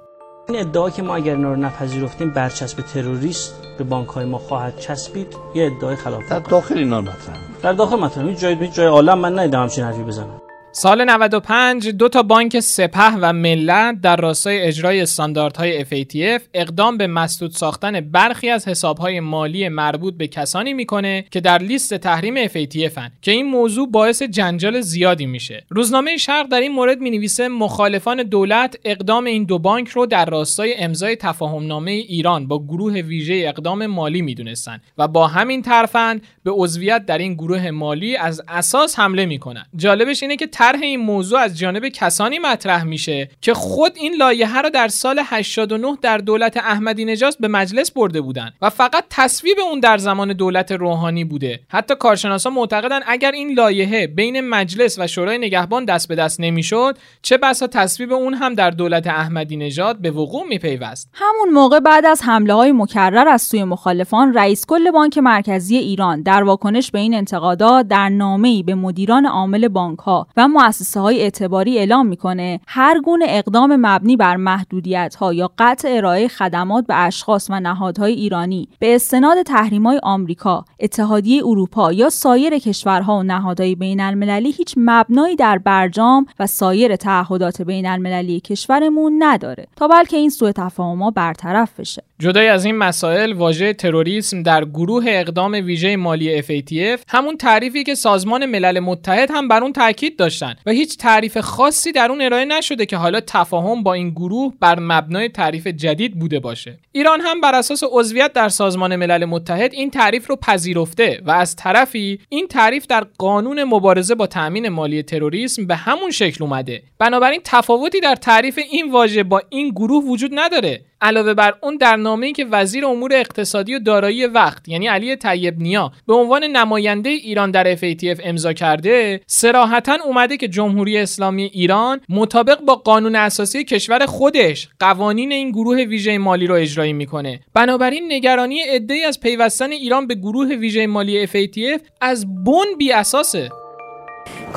این 0.48 0.58
ادعا 0.58 0.90
که 0.90 1.02
ما 1.02 1.16
اگر 1.16 1.34
اینا 1.34 1.54
رو 1.54 1.60
نپذیرفتیم 1.60 2.30
برچسب 2.30 2.82
تروریست 2.82 3.54
به 3.78 3.84
بانک 3.84 4.08
های 4.08 4.24
ما 4.24 4.38
خواهد 4.38 4.78
چسبید 4.78 5.36
یه 5.54 5.66
ادعای 5.66 5.96
خلاف. 5.96 6.28
در 6.30 6.38
داخل 6.38 6.78
اینا 6.78 7.00
مطرح 7.00 7.36
در 7.62 7.72
داخل 7.72 7.96
مطرح 7.96 8.34
جای 8.34 8.68
جای 8.68 8.86
عالم 8.86 9.18
من 9.18 9.38
ندیدم 9.38 9.62
همچین 9.62 9.84
حرفی 9.84 10.02
بزنم. 10.02 10.40
سال 10.78 11.04
95 11.04 11.88
دو 11.88 12.08
تا 12.08 12.22
بانک 12.22 12.60
سپه 12.60 13.12
و 13.20 13.32
ملت 13.32 14.00
در 14.00 14.16
راستای 14.16 14.60
اجرای 14.60 15.00
استانداردهای 15.00 15.84
FATF 15.84 16.42
اقدام 16.54 16.96
به 16.96 17.06
مسدود 17.06 17.50
ساختن 17.50 18.00
برخی 18.00 18.50
از 18.50 18.68
حسابهای 18.68 19.20
مالی 19.20 19.68
مربوط 19.68 20.14
به 20.14 20.26
کسانی 20.28 20.72
می‌کنه 20.72 21.24
که 21.30 21.40
در 21.40 21.58
لیست 21.58 21.94
تحریم 21.94 22.46
FATF 22.46 22.98
هن 22.98 23.12
که 23.22 23.32
این 23.32 23.46
موضوع 23.46 23.90
باعث 23.90 24.22
جنجال 24.22 24.80
زیادی 24.80 25.26
میشه. 25.26 25.64
روزنامه 25.68 26.16
شرق 26.16 26.48
در 26.48 26.60
این 26.60 26.72
مورد 26.72 27.00
می‌نویسه 27.00 27.48
مخالفان 27.48 28.22
دولت 28.22 28.76
اقدام 28.84 29.24
این 29.24 29.44
دو 29.44 29.58
بانک 29.58 29.88
رو 29.88 30.06
در 30.06 30.24
راستای 30.24 30.74
امضای 30.78 31.16
تفاهمنامه 31.16 31.90
ایران 31.90 32.48
با 32.48 32.64
گروه 32.64 32.92
ویژه 32.92 33.44
اقدام 33.48 33.86
مالی 33.86 34.22
می‌دونستند 34.22 34.82
و 34.98 35.08
با 35.08 35.26
همین 35.26 35.62
ترفند 35.62 36.22
به 36.44 36.50
عضویت 36.50 37.06
در 37.06 37.18
این 37.18 37.34
گروه 37.34 37.70
مالی 37.70 38.16
از 38.16 38.42
اساس 38.48 38.98
حمله 38.98 39.26
می‌کنن. 39.26 39.66
جالبش 39.76 40.22
اینه 40.22 40.36
که 40.36 40.46
طرح 40.66 40.83
این 40.83 41.00
موضوع 41.00 41.38
از 41.38 41.59
جانب 41.59 41.88
کسانی 41.88 42.38
مطرح 42.38 42.85
میشه 42.85 43.29
که 43.40 43.55
خود 43.55 43.92
این 43.96 44.14
لایحه 44.14 44.62
رو 44.62 44.70
در 44.70 44.88
سال 44.88 45.20
89 45.24 45.96
در 46.02 46.18
دولت 46.18 46.57
احمدی 46.57 47.05
نژاد 47.05 47.37
به 47.40 47.48
مجلس 47.48 47.90
برده 47.90 48.20
بودن 48.20 48.52
و 48.62 48.70
فقط 48.70 49.05
تصویب 49.11 49.57
اون 49.70 49.81
در 49.81 49.98
زمان 49.98 50.33
دولت 50.33 50.72
روحانی 50.72 51.24
بوده. 51.24 51.61
حتی 51.68 51.94
کارشناسا 51.94 52.50
معتقدن 52.50 53.00
اگر 53.07 53.33
این 53.33 53.52
لایحه 53.52 54.07
بین 54.07 54.40
مجلس 54.40 54.98
و 54.98 55.07
شورای 55.07 55.38
نگهبان 55.38 55.85
دست 55.85 56.09
به 56.09 56.14
دست 56.14 56.40
نمی‌شد 56.40 56.98
چه 57.22 57.37
بسا 57.37 57.66
تصویب 57.66 58.12
اون 58.12 58.35
هم 58.35 58.55
در 58.55 58.70
دولت 58.70 59.07
احمدی 59.07 59.57
نژاد 59.57 59.98
به 59.98 60.11
وقوع 60.11 60.46
میپیوست؟ 60.48 61.11
همون 61.12 61.48
موقع 61.52 61.81
بعد 61.81 62.07
از 62.07 62.22
حمله 62.22 62.55
های 62.55 62.72
مکرر 62.72 63.29
از 63.29 63.42
سوی 63.42 63.64
مخالفان 63.64 64.35
رئیس 64.35 64.66
کل 64.66 64.90
بانک 64.90 65.18
مرکزی 65.18 65.76
ایران 65.76 66.22
در 66.22 66.42
واکنش 66.42 66.90
به 66.90 66.98
این 66.98 67.14
انتقادات 67.14 67.88
در 67.88 68.09
نامه‌ای 68.09 68.62
به 68.62 68.74
مدیران 68.74 69.26
عامل 69.26 69.68
بانک 69.68 69.98
ها 69.98 70.26
و 70.37 70.48
مؤسسه 70.59 71.01
های 71.01 71.21
اعتباری 71.21 71.79
اعلام 71.79 72.07
می‌کنه 72.07 72.61
هر 72.66 73.01
گونه 73.01 73.25
اقدام 73.29 73.77
مبنی 73.77 74.16
بر 74.16 74.37
محدودیت 74.37 75.14
ها 75.14 75.33
یا 75.33 75.51
قطع 75.59 75.88
ارائه 75.90 76.29
خدمات 76.29 76.87
به 76.87 76.95
اشخاص 76.97 77.51
و 77.51 77.61
نهادهای 77.61 78.12
ایرانی 78.12 78.69
به 78.79 78.95
استناد 78.95 79.42
تحریم 79.42 79.87
های 79.87 80.01
آمریکا، 80.03 80.64
اتحادیه 80.81 81.42
اروپا 81.47 81.92
یا 81.92 82.11
سایر 82.11 82.59
کشورها 82.59 83.19
و 83.19 83.23
نهادهای 83.23 83.75
بین 83.75 84.01
المللی 84.01 84.51
هیچ 84.51 84.75
مبنایی 84.77 85.37
در 85.37 85.59
برجام 85.59 86.27
و 86.38 86.47
سایر 86.47 86.97
تعهدات 86.97 87.62
بین 87.62 87.87
المللی 87.87 88.40
کشورمون 88.40 89.16
نداره 89.19 89.66
تا 89.77 89.88
بلکه 89.88 90.16
این 90.16 90.31
سوء 90.31 90.53
تفاهم‌ها 90.53 91.11
برطرف 91.11 91.81
بشه. 91.81 92.03
جدای 92.18 92.48
از 92.48 92.64
این 92.64 92.76
مسائل 92.76 93.33
واژه 93.33 93.72
تروریسم 93.72 94.42
در 94.42 94.64
گروه 94.64 95.05
اقدام 95.09 95.52
ویژه 95.52 95.96
مالی 95.96 96.42
FATF 96.42 97.00
همون 97.09 97.37
تعریفی 97.37 97.85
که 97.85 97.94
سازمان 97.94 98.46
ملل 98.46 98.81
متحد 98.81 99.31
هم 99.31 99.48
بر 99.48 99.62
اون 99.62 99.72
تاکید 99.72 100.16
داشتن 100.16 100.55
و 100.66 100.70
هیچ 100.70 100.98
تعریف 100.98 101.38
خاصی 101.38 101.92
در 101.92 102.11
اون 102.11 102.22
ارائه 102.22 102.44
نشده 102.44 102.87
که 102.87 102.96
حالا 102.96 103.20
تفاهم 103.20 103.83
با 103.83 103.92
این 103.94 104.11
گروه 104.11 104.52
بر 104.61 104.79
مبنای 104.79 105.29
تعریف 105.29 105.66
جدید 105.66 106.18
بوده 106.18 106.40
باشه. 106.40 106.79
ایران 106.92 107.20
هم 107.20 107.40
بر 107.40 107.55
اساس 107.55 107.83
عضویت 107.90 108.33
در 108.33 108.48
سازمان 108.48 108.96
ملل 108.96 109.24
متحد 109.24 109.72
این 109.72 109.90
تعریف 109.90 110.26
رو 110.26 110.37
پذیرفته 110.37 111.20
و 111.24 111.31
از 111.31 111.57
طرفی 111.57 112.20
این 112.29 112.46
تعریف 112.46 112.87
در 112.87 113.07
قانون 113.18 113.64
مبارزه 113.64 114.14
با 114.14 114.26
تأمین 114.26 114.68
مالی 114.68 115.02
تروریسم 115.02 115.66
به 115.66 115.76
همون 115.76 116.11
شکل 116.11 116.44
اومده. 116.44 116.83
بنابراین 116.98 117.40
تفاوتی 117.44 118.00
در 118.00 118.14
تعریف 118.14 118.59
این 118.70 118.92
واژه 118.92 119.22
با 119.22 119.42
این 119.50 119.70
گروه 119.70 120.05
وجود 120.05 120.31
نداره. 120.35 120.85
علاوه 121.00 121.35
بر 121.35 121.54
اون 121.62 121.76
در 121.76 121.96
نامه‌ای 121.96 122.32
که 122.32 122.44
وزیر 122.44 122.87
امور 122.87 123.12
اقتصادی 123.14 123.74
و 123.74 123.78
دارایی 123.78 124.26
وقت 124.26 124.68
یعنی 124.68 124.87
علی 124.87 125.16
طیب 125.16 125.59
نیا 125.59 125.92
به 126.06 126.14
عنوان 126.14 126.44
نماینده 126.44 127.11
ایران 127.11 127.50
در 127.50 127.76
FATF 127.76 128.20
امضا 128.24 128.52
کرده 128.52 129.20
صراحتا 129.26 129.98
اومده 130.04 130.37
که 130.37 130.48
جمهوری 130.48 130.98
اسلامی 130.98 131.44
ایران 131.44 132.00
مطابق 132.09 132.61
با 132.61 132.74
قانون 132.74 133.16
اساسی 133.16 133.64
کشور 133.64 134.06
خودش 134.06 134.68
قوانین 134.80 135.32
این 135.32 135.50
گروه 135.50 135.76
ویژه 135.76 136.18
مالی 136.18 136.46
رو 136.46 136.54
اجرایی 136.54 136.92
می‌کنه. 136.92 137.40
بنابراین 137.54 138.12
نگرانی 138.12 138.61
عده‌ای 138.61 139.04
از 139.04 139.20
پیوستن 139.20 139.72
ایران 139.72 140.06
به 140.06 140.14
گروه 140.14 140.48
ویژه 140.54 140.87
مالی 140.87 141.26
FATF 141.26 141.80
از 142.00 142.44
بن 142.44 142.76
بی 142.78 142.92
اساسه. 142.92 143.50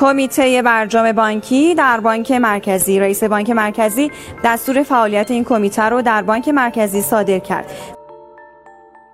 کمیته 0.00 0.62
برجام 0.62 1.12
بانکی 1.12 1.74
در 1.74 2.00
بانک 2.00 2.32
مرکزی. 2.32 3.00
رئیس 3.00 3.24
بانک 3.24 3.50
مرکزی 3.50 4.10
دستور 4.44 4.82
فعالیت 4.82 5.30
این 5.30 5.44
کمیته 5.44 5.82
رو 5.82 6.02
در 6.02 6.22
بانک 6.22 6.48
مرکزی 6.48 7.02
صادر 7.02 7.38
کرد. 7.38 7.99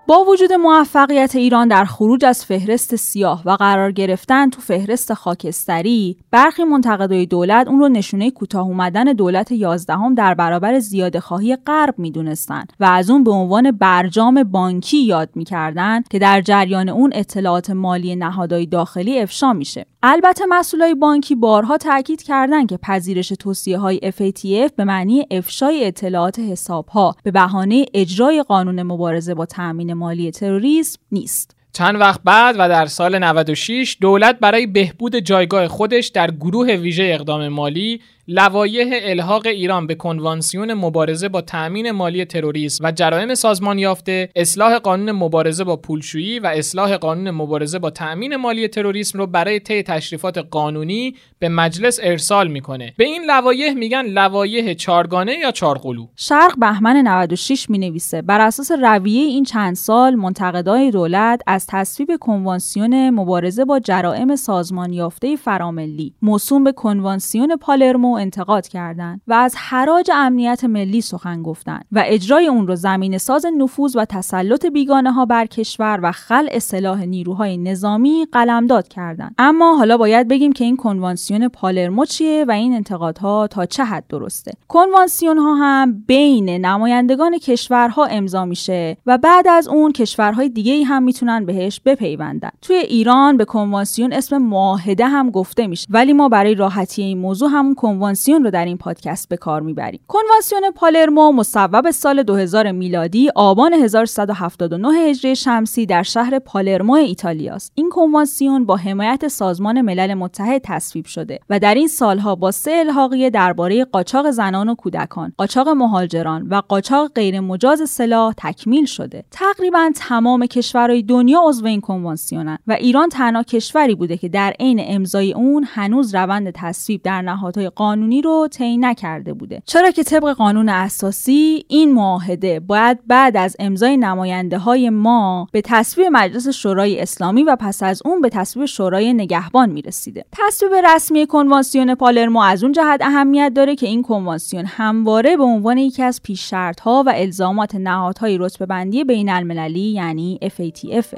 با 0.08 0.24
وجود 0.24 0.52
موفقیت 0.52 1.36
ایران 1.36 1.68
در 1.68 1.84
خروج 1.84 2.24
از 2.24 2.44
فهرست 2.44 2.96
سیاه 2.96 3.42
و 3.44 3.50
قرار 3.50 3.92
گرفتن 3.92 4.50
تو 4.50 4.60
فهرست 4.60 5.14
خاکستری 5.14 6.16
برخی 6.30 6.64
منتقدای 6.64 7.26
دولت 7.26 7.68
اون 7.68 7.80
رو 7.80 7.88
نشونه 7.88 8.30
کوتاه 8.30 8.66
اومدن 8.66 9.04
دولت 9.04 9.52
یازدهم 9.52 10.14
در 10.14 10.34
برابر 10.34 10.78
زیاده 10.78 11.20
خواهی 11.20 11.56
غرب 11.56 11.94
می‌دونستند 11.98 12.72
و 12.80 12.84
از 12.84 13.10
اون 13.10 13.24
به 13.24 13.30
عنوان 13.30 13.70
برجام 13.70 14.42
بانکی 14.42 15.02
یاد 15.02 15.28
می‌کردن 15.34 16.02
که 16.10 16.18
در 16.18 16.40
جریان 16.40 16.88
اون 16.88 17.10
اطلاعات 17.14 17.70
مالی 17.70 18.16
نهادهای 18.16 18.66
داخلی 18.66 19.20
افشا 19.20 19.52
میشه. 19.52 19.86
البته 20.02 20.46
مسئولای 20.48 20.94
بانکی 20.94 21.34
بارها 21.34 21.76
تاکید 21.76 22.22
کردند 22.22 22.68
که 22.68 22.76
پذیرش 22.76 23.28
توصیه 23.28 23.78
های 23.78 24.00
FATF 24.04 24.72
به 24.76 24.84
معنی 24.84 25.26
افشای 25.30 25.86
اطلاعات 25.86 26.38
حساب 26.38 26.88
ها 26.88 27.16
به 27.22 27.30
بهانه 27.30 27.84
اجرای 27.94 28.42
قانون 28.42 28.82
مبارزه 28.82 29.34
با 29.34 29.46
تأمین 29.46 29.95
مالی 29.96 30.30
تروریسم 30.30 31.00
نیست. 31.12 31.56
چند 31.72 32.00
وقت 32.00 32.20
بعد 32.24 32.56
و 32.58 32.68
در 32.68 32.86
سال 32.86 33.18
96 33.18 33.96
دولت 34.00 34.38
برای 34.38 34.66
بهبود 34.66 35.16
جایگاه 35.16 35.68
خودش 35.68 36.06
در 36.06 36.30
گروه 36.30 36.72
ویژه 36.72 37.10
اقدام 37.14 37.48
مالی 37.48 38.00
لوایح 38.28 38.88
الحاق 39.02 39.46
ایران 39.46 39.86
به 39.86 39.94
کنوانسیون 39.94 40.74
مبارزه 40.74 41.28
با 41.28 41.40
تأمین 41.40 41.90
مالی 41.90 42.24
تروریسم 42.24 42.84
و 42.84 42.92
جرائم 42.92 43.34
سازمان 43.34 43.78
یافته، 43.78 44.28
اصلاح 44.36 44.78
قانون 44.78 45.12
مبارزه 45.12 45.64
با 45.64 45.76
پولشویی 45.76 46.38
و 46.38 46.46
اصلاح 46.46 46.96
قانون 46.96 47.30
مبارزه 47.30 47.78
با 47.78 47.90
تأمین 47.90 48.36
مالی 48.36 48.68
تروریسم 48.68 49.18
رو 49.18 49.26
برای 49.26 49.60
طی 49.60 49.82
تشریفات 49.82 50.38
قانونی 50.38 51.14
به 51.38 51.48
مجلس 51.48 51.98
ارسال 52.02 52.48
می‌کنه. 52.48 52.94
به 52.96 53.04
این 53.04 53.24
لوایح 53.24 53.74
میگن 53.74 54.06
لوایح 54.06 54.74
چارگانه 54.74 55.38
یا 55.38 55.50
چارقلو. 55.50 56.06
شرق 56.16 56.58
بهمن 56.58 56.96
96 56.96 57.70
می 57.70 57.78
نویسه 57.78 58.22
بر 58.22 58.40
اساس 58.40 58.72
رویه 58.72 59.22
این 59.22 59.44
چند 59.44 59.74
سال 59.74 60.14
منتقدای 60.14 60.90
دولت 60.90 61.40
از 61.46 61.66
تصویب 61.68 62.08
کنوانسیون 62.20 63.10
مبارزه 63.10 63.64
با 63.64 63.80
جرائم 63.80 64.36
سازمان 64.36 64.92
یافته 64.92 65.36
فراملی 65.36 66.14
موسوم 66.22 66.64
به 66.64 66.72
کنوانسیون 66.72 67.56
پالرمو 67.56 68.15
انتقاد 68.18 68.68
کردند 68.68 69.20
و 69.26 69.32
از 69.32 69.54
حراج 69.56 70.10
امنیت 70.14 70.64
ملی 70.64 71.00
سخن 71.00 71.42
گفتند 71.42 71.84
و 71.92 72.02
اجرای 72.06 72.46
اون 72.46 72.66
رو 72.66 72.76
زمین 72.76 73.18
ساز 73.18 73.46
نفوذ 73.58 73.96
و 73.96 74.04
تسلط 74.04 74.66
بیگانه 74.66 75.12
ها 75.12 75.26
بر 75.26 75.46
کشور 75.46 76.00
و 76.02 76.12
خلع 76.12 76.58
سلاح 76.58 77.04
نیروهای 77.04 77.56
نظامی 77.56 78.26
قلمداد 78.32 78.88
کردند. 78.88 79.34
اما 79.38 79.76
حالا 79.76 79.96
باید 79.96 80.28
بگیم 80.28 80.52
که 80.52 80.64
این 80.64 80.76
کنوانسیون 80.76 81.48
پالرمو 81.48 82.04
چیه 82.04 82.44
و 82.48 82.50
این 82.50 82.72
انتقادها 82.72 83.46
تا 83.46 83.66
چه 83.66 83.84
حد 83.84 84.04
درسته. 84.08 84.52
کنوانسیون 84.68 85.38
ها 85.38 85.54
هم 85.54 86.04
بین 86.06 86.48
نمایندگان 86.48 87.38
کشورها 87.38 88.04
امضا 88.04 88.44
میشه 88.44 88.96
و 89.06 89.18
بعد 89.18 89.48
از 89.48 89.68
اون 89.68 89.92
کشورهای 89.92 90.48
دیگه 90.48 90.72
ای 90.72 90.82
هم 90.82 91.02
می‌تونن 91.02 91.44
بهش 91.44 91.80
بپیوندن. 91.80 92.50
توی 92.62 92.76
ایران 92.76 93.36
به 93.36 93.44
کنوانسیون 93.44 94.12
اسم 94.12 94.38
معاهده 94.38 95.06
هم 95.06 95.30
گفته 95.30 95.66
میشه 95.66 95.86
ولی 95.90 96.12
ما 96.12 96.28
برای 96.28 96.54
راحتی 96.54 97.02
این 97.02 97.18
موضوع 97.18 97.48
همون 97.52 97.74
کنوانسیون 97.74 98.05
رو 98.26 98.50
در 98.50 98.64
این 98.64 98.78
پادکست 98.78 99.28
به 99.28 99.36
کار 99.36 99.60
می‌بریم. 99.60 100.00
کنوانسیون 100.08 100.70
پالرمو 100.70 101.32
مصوب 101.32 101.90
سال 101.90 102.22
2000 102.22 102.72
میلادی 102.72 103.30
آبان 103.34 103.72
1179 103.72 104.88
هجری 104.88 105.36
شمسی 105.36 105.86
در 105.86 106.02
شهر 106.02 106.38
پالرمو 106.38 106.92
ایتالیاست. 106.92 107.72
این 107.74 107.90
کنوانسیون 107.90 108.66
با 108.66 108.76
حمایت 108.76 109.28
سازمان 109.28 109.80
ملل 109.80 110.14
متحد 110.14 110.60
تصویب 110.64 111.04
شده 111.04 111.38
و 111.50 111.58
در 111.58 111.74
این 111.74 111.88
سالها 111.88 112.34
با 112.34 112.50
سه 112.50 112.70
الحاقیه 112.70 113.30
درباره 113.30 113.84
قاچاق 113.84 114.30
زنان 114.30 114.68
و 114.68 114.74
کودکان 114.74 115.32
قاچاق 115.36 115.68
مهاجران 115.68 116.46
و 116.48 116.62
قاچاق 116.68 117.12
غیرمجاز 117.14 117.90
سلاح 117.90 118.34
تکمیل 118.36 118.84
شده. 118.84 119.24
تقریبا 119.30 119.90
تمام 119.94 120.46
کشورهای 120.46 121.02
دنیا 121.02 121.40
عضو 121.44 121.66
این 121.66 121.80
کنوانسیونن 121.80 122.58
و 122.66 122.72
ایران 122.72 123.08
تنها 123.08 123.42
کشوری 123.42 123.94
بوده 123.94 124.16
که 124.16 124.28
در 124.28 124.54
عین 124.60 124.80
امضای 124.82 125.32
اون 125.32 125.64
هنوز 125.68 126.14
روند 126.14 126.50
تصویب 126.50 127.02
در 127.02 127.22
نهادهای 127.22 127.70
قانونی 127.96 128.22
رو 128.22 128.48
طی 128.50 128.76
نکرده 128.76 129.32
بوده. 129.32 129.62
چرا 129.66 129.90
که 129.90 130.02
طبق 130.02 130.32
قانون 130.32 130.68
اساسی 130.68 131.64
این 131.68 131.92
معاهده 131.92 132.60
باید 132.60 132.98
بعد 133.06 133.36
از 133.36 133.56
امضای 133.58 133.96
نماینده 133.96 134.58
های 134.58 134.90
ما 134.90 135.48
به 135.52 135.60
تصویب 135.60 136.06
مجلس 136.12 136.48
شورای 136.48 137.00
اسلامی 137.00 137.42
و 137.42 137.56
پس 137.60 137.82
از 137.82 138.02
اون 138.04 138.20
به 138.20 138.28
تصویب 138.28 138.66
شورای 138.66 139.12
نگهبان 139.12 139.70
می‌رسیده. 139.70 140.24
تصویب 140.32 140.72
رسمی 140.94 141.26
کنوانسیون 141.26 141.94
پالرمو 141.94 142.40
از 142.40 142.62
اون 142.62 142.72
جهت 142.72 143.00
اهمیت 143.02 143.52
داره 143.54 143.76
که 143.76 143.86
این 143.86 144.02
کنوانسیون 144.02 144.64
همواره 144.66 145.36
به 145.36 145.44
عنوان 145.44 145.78
یکی 145.78 146.02
از 146.02 146.22
پیش 146.22 146.52
ها 146.52 147.04
و 147.06 147.12
الزامات 147.14 147.74
نهادهای 147.74 148.38
رتبه 148.38 148.66
بندی 148.66 149.04
بین 149.04 149.28
المللی 149.28 149.80
یعنی 149.80 150.38
FATF 150.42 151.16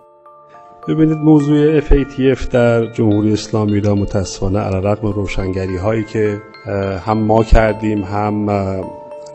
ببینید 0.88 1.18
موضوع 1.18 1.80
FATF 1.80 2.46
در 2.46 2.92
جمهوری 2.92 3.32
اسلامی 3.32 3.72
ایران 3.72 3.98
متاسفانه 3.98 4.58
علیرغم 4.58 5.08
روشنگری 5.08 5.76
هایی 5.76 6.04
که 6.04 6.42
هم 7.06 7.18
ما 7.18 7.44
کردیم 7.44 8.02
هم 8.02 8.50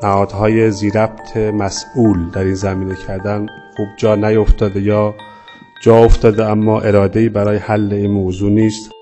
نهادهای 0.03 0.71
زیربط 0.71 1.37
مسئول 1.37 2.29
در 2.29 2.43
این 2.43 2.53
زمینه 2.53 2.95
کردن. 3.07 3.45
خوب 3.75 3.87
جا 3.97 4.15
نیفتاده 4.15 4.81
یا 4.81 5.15
جا 5.83 5.97
افتاده 5.97 6.45
اما 6.45 6.81
اراده 6.81 7.29
برای 7.29 7.57
حل 7.57 7.93
این 7.93 8.11
موضوع 8.11 8.51
نیست. 8.51 8.92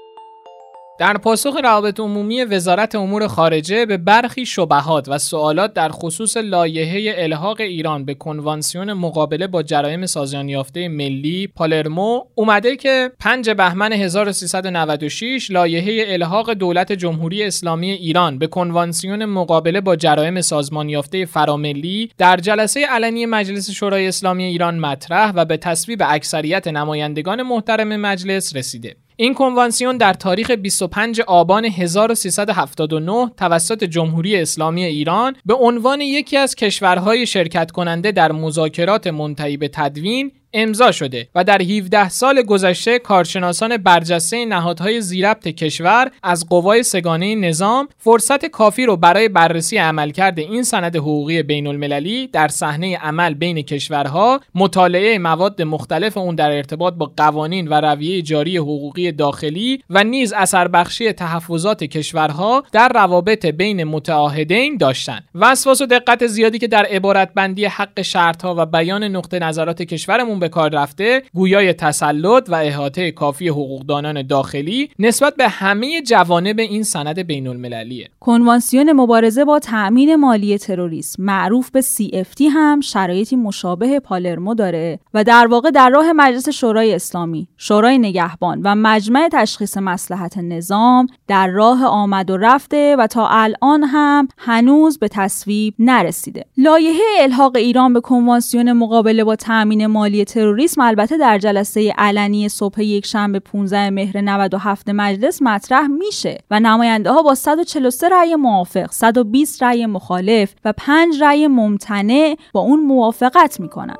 در 1.02 1.18
پاسخ 1.18 1.56
روابط 1.64 2.00
عمومی 2.00 2.44
وزارت 2.44 2.96
امور 2.96 3.28
خارجه 3.28 3.86
به 3.86 3.98
برخی 3.98 4.46
شبهات 4.46 5.10
و 5.10 5.18
سوالات 5.18 5.74
در 5.74 5.90
خصوص 5.90 6.38
لایحه 6.38 7.24
الحاق 7.24 7.62
ایران 7.62 8.06
به 8.06 8.14
کنوانسیون 8.14 8.94
مقابله 8.94 9.48
با 9.48 9.64
جرایم 9.64 10.06
سازمان 10.06 10.50
یافته 10.50 10.88
ملی 10.88 11.48
پالرمو 11.48 12.22
اومده 12.36 12.76
که 12.76 13.12
5 13.20 13.50
بهمن 13.50 13.94
1396 13.94 15.52
لایحه 15.52 16.14
الحاق 16.14 16.54
دولت 16.54 16.92
جمهوری 16.92 17.44
اسلامی 17.44 17.92
ایران 17.92 18.38
به 18.38 18.48
کنوانسیون 18.48 19.26
مقابله 19.26 19.82
با 19.82 19.96
جرایم 19.96 20.42
سازمان 20.42 20.90
یافته 20.90 21.26
فراملی 21.26 22.10
در 22.18 22.38
جلسه 22.38 22.86
علنی 22.86 23.26
مجلس 23.26 23.72
شورای 23.72 24.08
اسلامی 24.08 24.44
ایران 24.44 24.80
مطرح 24.80 25.32
و 25.36 25.46
به 25.46 25.58
تصویب 25.58 26.02
اکثریت 26.06 26.68
نمایندگان 26.68 27.42
محترم 27.44 27.96
مجلس 27.96 28.56
رسیده. 28.56 28.96
این 29.22 29.34
کنوانسیون 29.34 29.98
در 29.98 30.14
تاریخ 30.14 30.52
25 30.52 31.22
آبان 31.22 31.66
1379 31.66 33.32
توسط 33.38 33.84
جمهوری 33.84 34.36
اسلامی 34.36 34.84
ایران 34.84 35.36
به 35.46 35.54
عنوان 35.54 36.02
یکی 36.02 36.38
از 36.38 36.56
کشورهای 36.56 37.26
شرکت 37.26 37.72
کننده 37.72 38.12
در 38.12 38.32
مذاکرات 38.32 39.08
منتهی 39.08 39.58
به 39.58 39.68
تدوین 39.68 40.32
امضا 40.54 40.92
شده 40.92 41.28
و 41.36 41.44
در 41.44 41.62
17 41.62 42.10
سال 42.10 42.42
گذشته 42.42 43.00
کارشناسان 43.00 43.78
برجسته 43.78 44.46
نهادهای 44.46 45.02
زیربط 45.02 45.48
کشور 45.48 46.12
از 46.24 46.50
قوای 46.50 46.84
سگانه 46.84 47.36
نظام 47.36 47.88
فرصت 47.98 48.46
کافی 48.46 48.86
رو 48.86 48.98
برای 48.98 49.30
بررسی 49.30 49.78
عملکرد 49.78 50.40
این 50.40 50.64
سند 50.64 50.96
حقوقی 50.96 51.44
بین 51.44 51.68
المللی 51.68 52.28
در 52.28 52.48
صحنه 52.48 52.98
عمل 52.98 53.34
بین 53.34 53.62
کشورها 53.62 54.40
مطالعه 54.56 55.18
مواد 55.18 55.62
مختلف 55.62 56.18
اون 56.18 56.36
در 56.36 56.52
ارتباط 56.52 56.94
با 56.94 57.12
قوانین 57.18 57.68
و 57.68 57.74
رویه 57.74 58.22
جاری 58.22 58.58
حقوقی 58.58 59.12
داخلی 59.12 59.84
و 59.90 60.04
نیز 60.04 60.34
اثر 60.34 60.68
بخشی 60.68 61.12
تحفظات 61.12 61.84
کشورها 61.84 62.64
در 62.72 62.92
روابط 62.94 63.46
بین 63.46 63.84
متعاهدین 63.84 64.78
داشتند 64.78 65.24
وسواس 65.36 65.82
و 65.82 65.86
دقت 65.86 66.28
زیادی 66.28 66.60
که 66.60 66.68
در 66.68 66.86
عبارت 66.86 67.34
بندی 67.34 67.66
حق 67.66 68.02
شرطها 68.02 68.56
و 68.58 68.66
بیان 68.66 69.04
نقطه 69.04 69.40
نظرات 69.40 69.82
کشورمون 69.82 70.41
به 70.42 70.50
کار 70.50 70.70
رفته 70.70 71.24
گویای 71.34 71.74
تسلط 71.74 72.50
و 72.50 72.56
احاطه 72.56 73.12
کافی 73.12 73.48
حقوقدانان 73.48 74.28
داخلی 74.28 74.90
نسبت 75.00 75.36
به 75.36 75.48
همه 75.50 76.02
جوانب 76.02 76.60
این 76.60 76.84
سند 76.84 77.20
بین 77.20 77.48
المللیه 77.48 78.10
کنوانسیون 78.20 78.92
مبارزه 78.92 79.46
با 79.46 79.60
تأمین 79.60 80.16
مالی 80.16 80.58
تروریسم 80.58 81.24
معروف 81.24 81.72
به 81.72 81.82
CFT 81.82 82.42
هم 82.54 82.82
شرایطی 82.82 83.36
مشابه 83.36 84.00
پالرمو 84.00 84.56
داره 84.56 85.00
و 85.14 85.24
در 85.24 85.48
واقع 85.48 85.72
در 85.72 85.90
راه 85.90 86.14
مجلس 86.14 86.50
شورای 86.50 86.96
اسلامی 86.96 87.48
شورای 87.58 87.98
نگهبان 87.98 88.62
و 88.64 88.76
مجمع 88.76 89.30
تشخیص 89.34 89.78
مسلحت 89.78 90.38
نظام 90.38 91.08
در 91.28 91.48
راه 91.48 91.86
آمد 91.86 92.30
و 92.30 92.38
رفته 92.38 92.96
و 93.00 93.08
تا 93.08 93.28
الان 93.28 93.84
هم 93.84 94.28
هنوز 94.38 95.00
به 95.00 95.08
تصویب 95.08 95.74
نرسیده. 95.80 96.46
لایحه 96.58 97.04
الحاق 97.20 97.56
ایران 97.56 97.94
به 97.94 98.02
کنوانسیون 98.02 98.72
مقابله 98.74 99.24
با 99.24 99.36
تأمین 99.36 99.88
مالی 99.88 100.26
تروریسم. 100.32 100.82
البته 100.82 101.18
در 101.18 101.38
جلسه 101.38 101.94
علنی 101.98 102.50
صبح 102.50 102.82
یک 102.82 103.06
شنبه 103.06 103.40
15 103.40 103.90
مهر 103.90 104.22
97 104.22 104.90
مجلس 104.90 105.42
مطرح 105.42 105.88
میشه 105.88 106.38
و 106.52 106.60
نماینده 106.60 107.12
ها 107.12 107.22
با 107.22 107.36
143 107.36 108.10
رأی 108.10 108.36
موافق 108.36 108.92
120 108.92 109.64
رأی 109.64 109.86
مخالف 109.86 110.54
و 110.66 110.74
5 110.78 111.22
رأی 111.22 111.48
ممتنع 111.48 112.36
با 112.54 112.60
اون 112.60 112.80
موافقت 112.80 113.60
می‌کنن. 113.60 113.96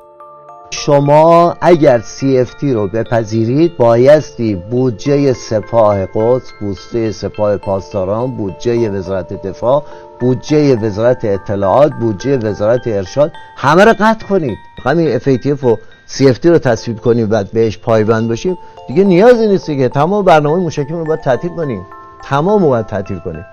شما 0.70 1.56
اگر 1.60 2.00
CFT 2.00 2.62
رو 2.62 2.88
بپذیرید 2.88 3.76
بایستی 3.76 4.54
بودجه 4.54 5.32
سپاه 5.32 6.06
قدس 6.14 6.52
بودجه 6.60 7.12
سپاه 7.12 7.56
پاسداران 7.56 8.36
بودجه 8.36 8.90
وزارت 8.90 9.42
دفاع 9.46 9.84
بودجه 10.20 10.76
وزارت 10.76 11.24
اطلاعات 11.24 11.92
بودجه 12.00 12.36
وزارت 12.36 12.86
ارشاد 12.86 13.32
همه 13.56 13.84
رو 13.84 13.94
قطع 14.00 14.26
کنید. 14.26 14.58
همین 14.84 15.18
FATF 15.18 15.64
و 15.64 15.76
CFT 16.18 16.46
رو 16.46 16.58
تصویب 16.58 17.00
کنیم 17.00 17.28
و 17.30 17.44
بهش 17.44 17.78
پایبند 17.78 18.28
باشیم 18.28 18.58
دیگه 18.88 19.04
نیازی 19.04 19.46
نیست 19.46 19.66
که 19.66 19.88
تمام 19.88 20.24
برنامه 20.24 20.62
مشکل 20.62 20.94
رو 20.94 21.04
باید 21.04 21.20
تعطیل 21.20 21.50
کنیم. 21.50 21.86
تمام 22.24 22.62
باید 22.62 22.86
تعطیل 22.86 23.18
کنیم. 23.18 23.44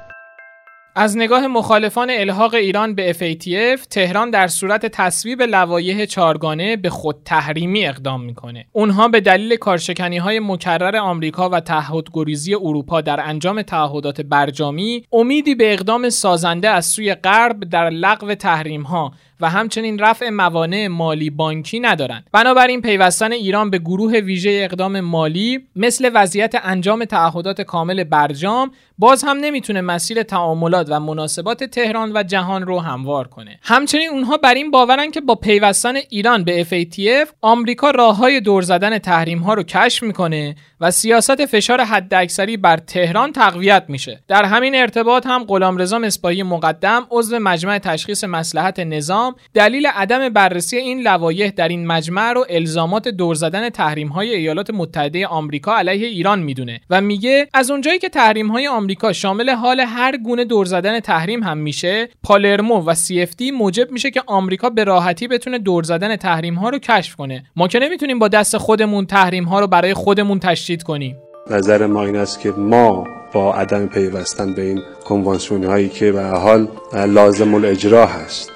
از 0.95 1.17
نگاه 1.17 1.47
مخالفان 1.47 2.09
الحاق 2.09 2.53
ایران 2.53 2.95
به 2.95 3.13
FATF 3.13 3.87
تهران 3.89 4.29
در 4.29 4.47
صورت 4.47 4.85
تصویب 4.85 5.41
لوایح 5.41 6.05
چارگانه 6.05 6.75
به 6.75 6.89
خود 6.89 7.15
تحریمی 7.25 7.85
اقدام 7.85 8.23
می‌کنه. 8.23 8.65
اونها 8.71 9.07
به 9.07 9.21
دلیل 9.21 9.55
کارشکنی 9.55 10.17
های 10.17 10.39
مکرر 10.39 10.95
آمریکا 10.95 11.49
و 11.49 11.59
تعهدگریزی 11.59 12.55
اروپا 12.55 13.01
در 13.01 13.19
انجام 13.23 13.61
تعهدات 13.61 14.21
برجامی 14.21 15.05
امیدی 15.11 15.55
به 15.55 15.73
اقدام 15.73 16.09
سازنده 16.09 16.69
از 16.69 16.85
سوی 16.85 17.13
غرب 17.13 17.69
در 17.69 17.89
لغو 17.89 18.35
تحریم 18.35 18.81
ها 18.81 19.11
و 19.41 19.49
همچنین 19.49 19.99
رفع 19.99 20.29
موانع 20.29 20.87
مالی 20.87 21.29
بانکی 21.29 21.79
ندارند. 21.79 22.27
بنابراین 22.31 22.81
پیوستن 22.81 23.31
ایران 23.31 23.69
به 23.69 23.77
گروه 23.77 24.13
ویژه 24.19 24.61
اقدام 24.63 24.99
مالی 24.99 25.59
مثل 25.75 26.11
وضعیت 26.13 26.55
انجام 26.63 27.05
تعهدات 27.05 27.61
کامل 27.61 28.03
برجام 28.03 28.71
باز 28.97 29.23
هم 29.23 29.37
نمی‌تونه 29.37 29.81
مسیر 29.81 30.23
تعاملات 30.23 30.87
و 30.89 30.99
مناسبات 30.99 31.63
تهران 31.63 32.11
و 32.15 32.23
جهان 32.23 32.61
رو 32.61 32.79
هموار 32.79 33.27
کنه. 33.27 33.59
همچنین 33.61 34.09
اونها 34.09 34.37
بر 34.37 34.53
این 34.53 34.71
باورن 34.71 35.11
که 35.11 35.21
با 35.21 35.35
پیوستن 35.35 35.95
ایران 35.95 36.43
به 36.43 36.63
FATF 36.63 37.29
آمریکا 37.41 37.91
راه 37.91 38.17
های 38.17 38.41
دور 38.41 38.61
زدن 38.61 38.97
تحریم 38.97 39.39
ها 39.39 39.53
رو 39.53 39.63
کشف 39.63 40.03
می‌کنه 40.03 40.55
و 40.81 40.91
سیاست 40.91 41.45
فشار 41.45 41.81
حداکثری 41.81 42.57
بر 42.57 42.77
تهران 42.77 43.33
تقویت 43.33 43.83
میشه. 43.87 44.19
در 44.27 44.45
همین 44.45 44.75
ارتباط 44.75 45.25
هم 45.25 45.43
غلامرضا 45.43 45.99
مصباحی 45.99 46.43
مقدم 46.43 47.07
عضو 47.11 47.39
مجمع 47.39 47.77
تشخیص 47.77 48.23
مسلحت 48.23 48.79
نظام 48.79 49.35
دلیل 49.53 49.87
عدم 49.87 50.29
بررسی 50.29 50.77
این 50.77 51.01
لوایح 51.01 51.49
در 51.49 51.67
این 51.67 51.87
مجمع 51.87 52.33
رو 52.33 52.45
الزامات 52.49 53.07
دور 53.07 53.35
زدن 53.35 53.69
تحریم 53.69 54.07
های 54.07 54.35
ایالات 54.35 54.69
متحده 54.69 55.27
آمریکا 55.27 55.77
علیه 55.77 56.07
ایران 56.07 56.39
می‌دونه 56.39 56.81
و 56.89 57.01
میگه 57.01 57.47
از 57.53 57.71
اونجایی 57.71 57.99
که 57.99 58.09
تحریم 58.09 58.47
های 58.47 58.67
آمریکا 58.67 59.13
شامل 59.13 59.49
حال 59.49 59.79
هر 59.79 60.17
گونه 60.17 60.45
دور 60.45 60.65
زدن 60.65 60.99
تحریم 60.99 61.43
هم 61.43 61.57
میشه 61.57 62.09
پالرمو 62.23 62.81
و 62.85 62.95
CFT 62.95 63.51
موجب 63.53 63.91
میشه 63.91 64.11
که 64.11 64.23
آمریکا 64.27 64.69
به 64.69 64.83
راحتی 64.83 65.27
بتونه 65.27 65.57
دور 65.57 65.83
زدن 65.83 66.15
تحریم 66.15 66.55
ها 66.55 66.69
رو 66.69 66.79
کشف 66.79 67.15
کنه. 67.15 67.43
ما 67.55 67.67
که 67.67 67.79
نمی‌تونیم 67.79 68.19
با 68.19 68.27
دست 68.27 68.57
خودمون 68.57 69.05
تحریم 69.05 69.43
ها 69.43 69.59
رو 69.59 69.67
برای 69.67 69.93
خودمون 69.93 70.39
تشدید 70.69 70.83
کنیم. 70.83 71.17
نظر 71.51 71.85
ما 71.85 72.03
این 72.03 72.15
است 72.15 72.39
که 72.39 72.51
ما 72.51 73.07
با 73.33 73.53
عدم 73.53 73.87
پیوستن 73.87 74.53
به 74.53 74.61
این 74.61 74.79
کنوانسیون 75.05 75.63
هایی 75.63 75.89
که 75.89 76.11
به 76.11 76.23
حال 76.23 76.67
لازم 76.93 77.53
الاجرا 77.53 78.05
هست. 78.05 78.51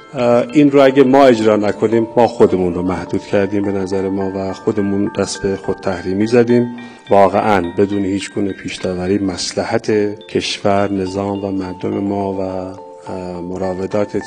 این 0.53 0.71
رو 0.71 0.81
اگه 0.81 1.03
ما 1.03 1.25
اجرا 1.25 1.55
نکنیم 1.55 2.07
ما 2.17 2.27
خودمون 2.27 2.73
رو 2.73 2.81
محدود 2.81 3.21
کردیم 3.21 3.63
به 3.63 3.71
نظر 3.71 4.09
ما 4.09 4.31
و 4.35 4.53
خودمون 4.53 5.11
دست 5.17 5.41
به 5.41 5.55
خود 5.55 5.77
تحریمی 5.77 6.27
زدیم. 6.27 6.67
واقعا 7.09 7.71
بدون 7.77 8.05
هیچ 8.05 8.33
گونه 8.33 8.53
پیشتوری 8.53 9.17
مسلحت 9.17 9.91
کشور 10.27 10.91
نظام 10.91 11.45
و 11.45 11.51
مردم 11.51 11.97
ما 11.97 12.33
و 12.33 12.41
مراودات 13.41 14.17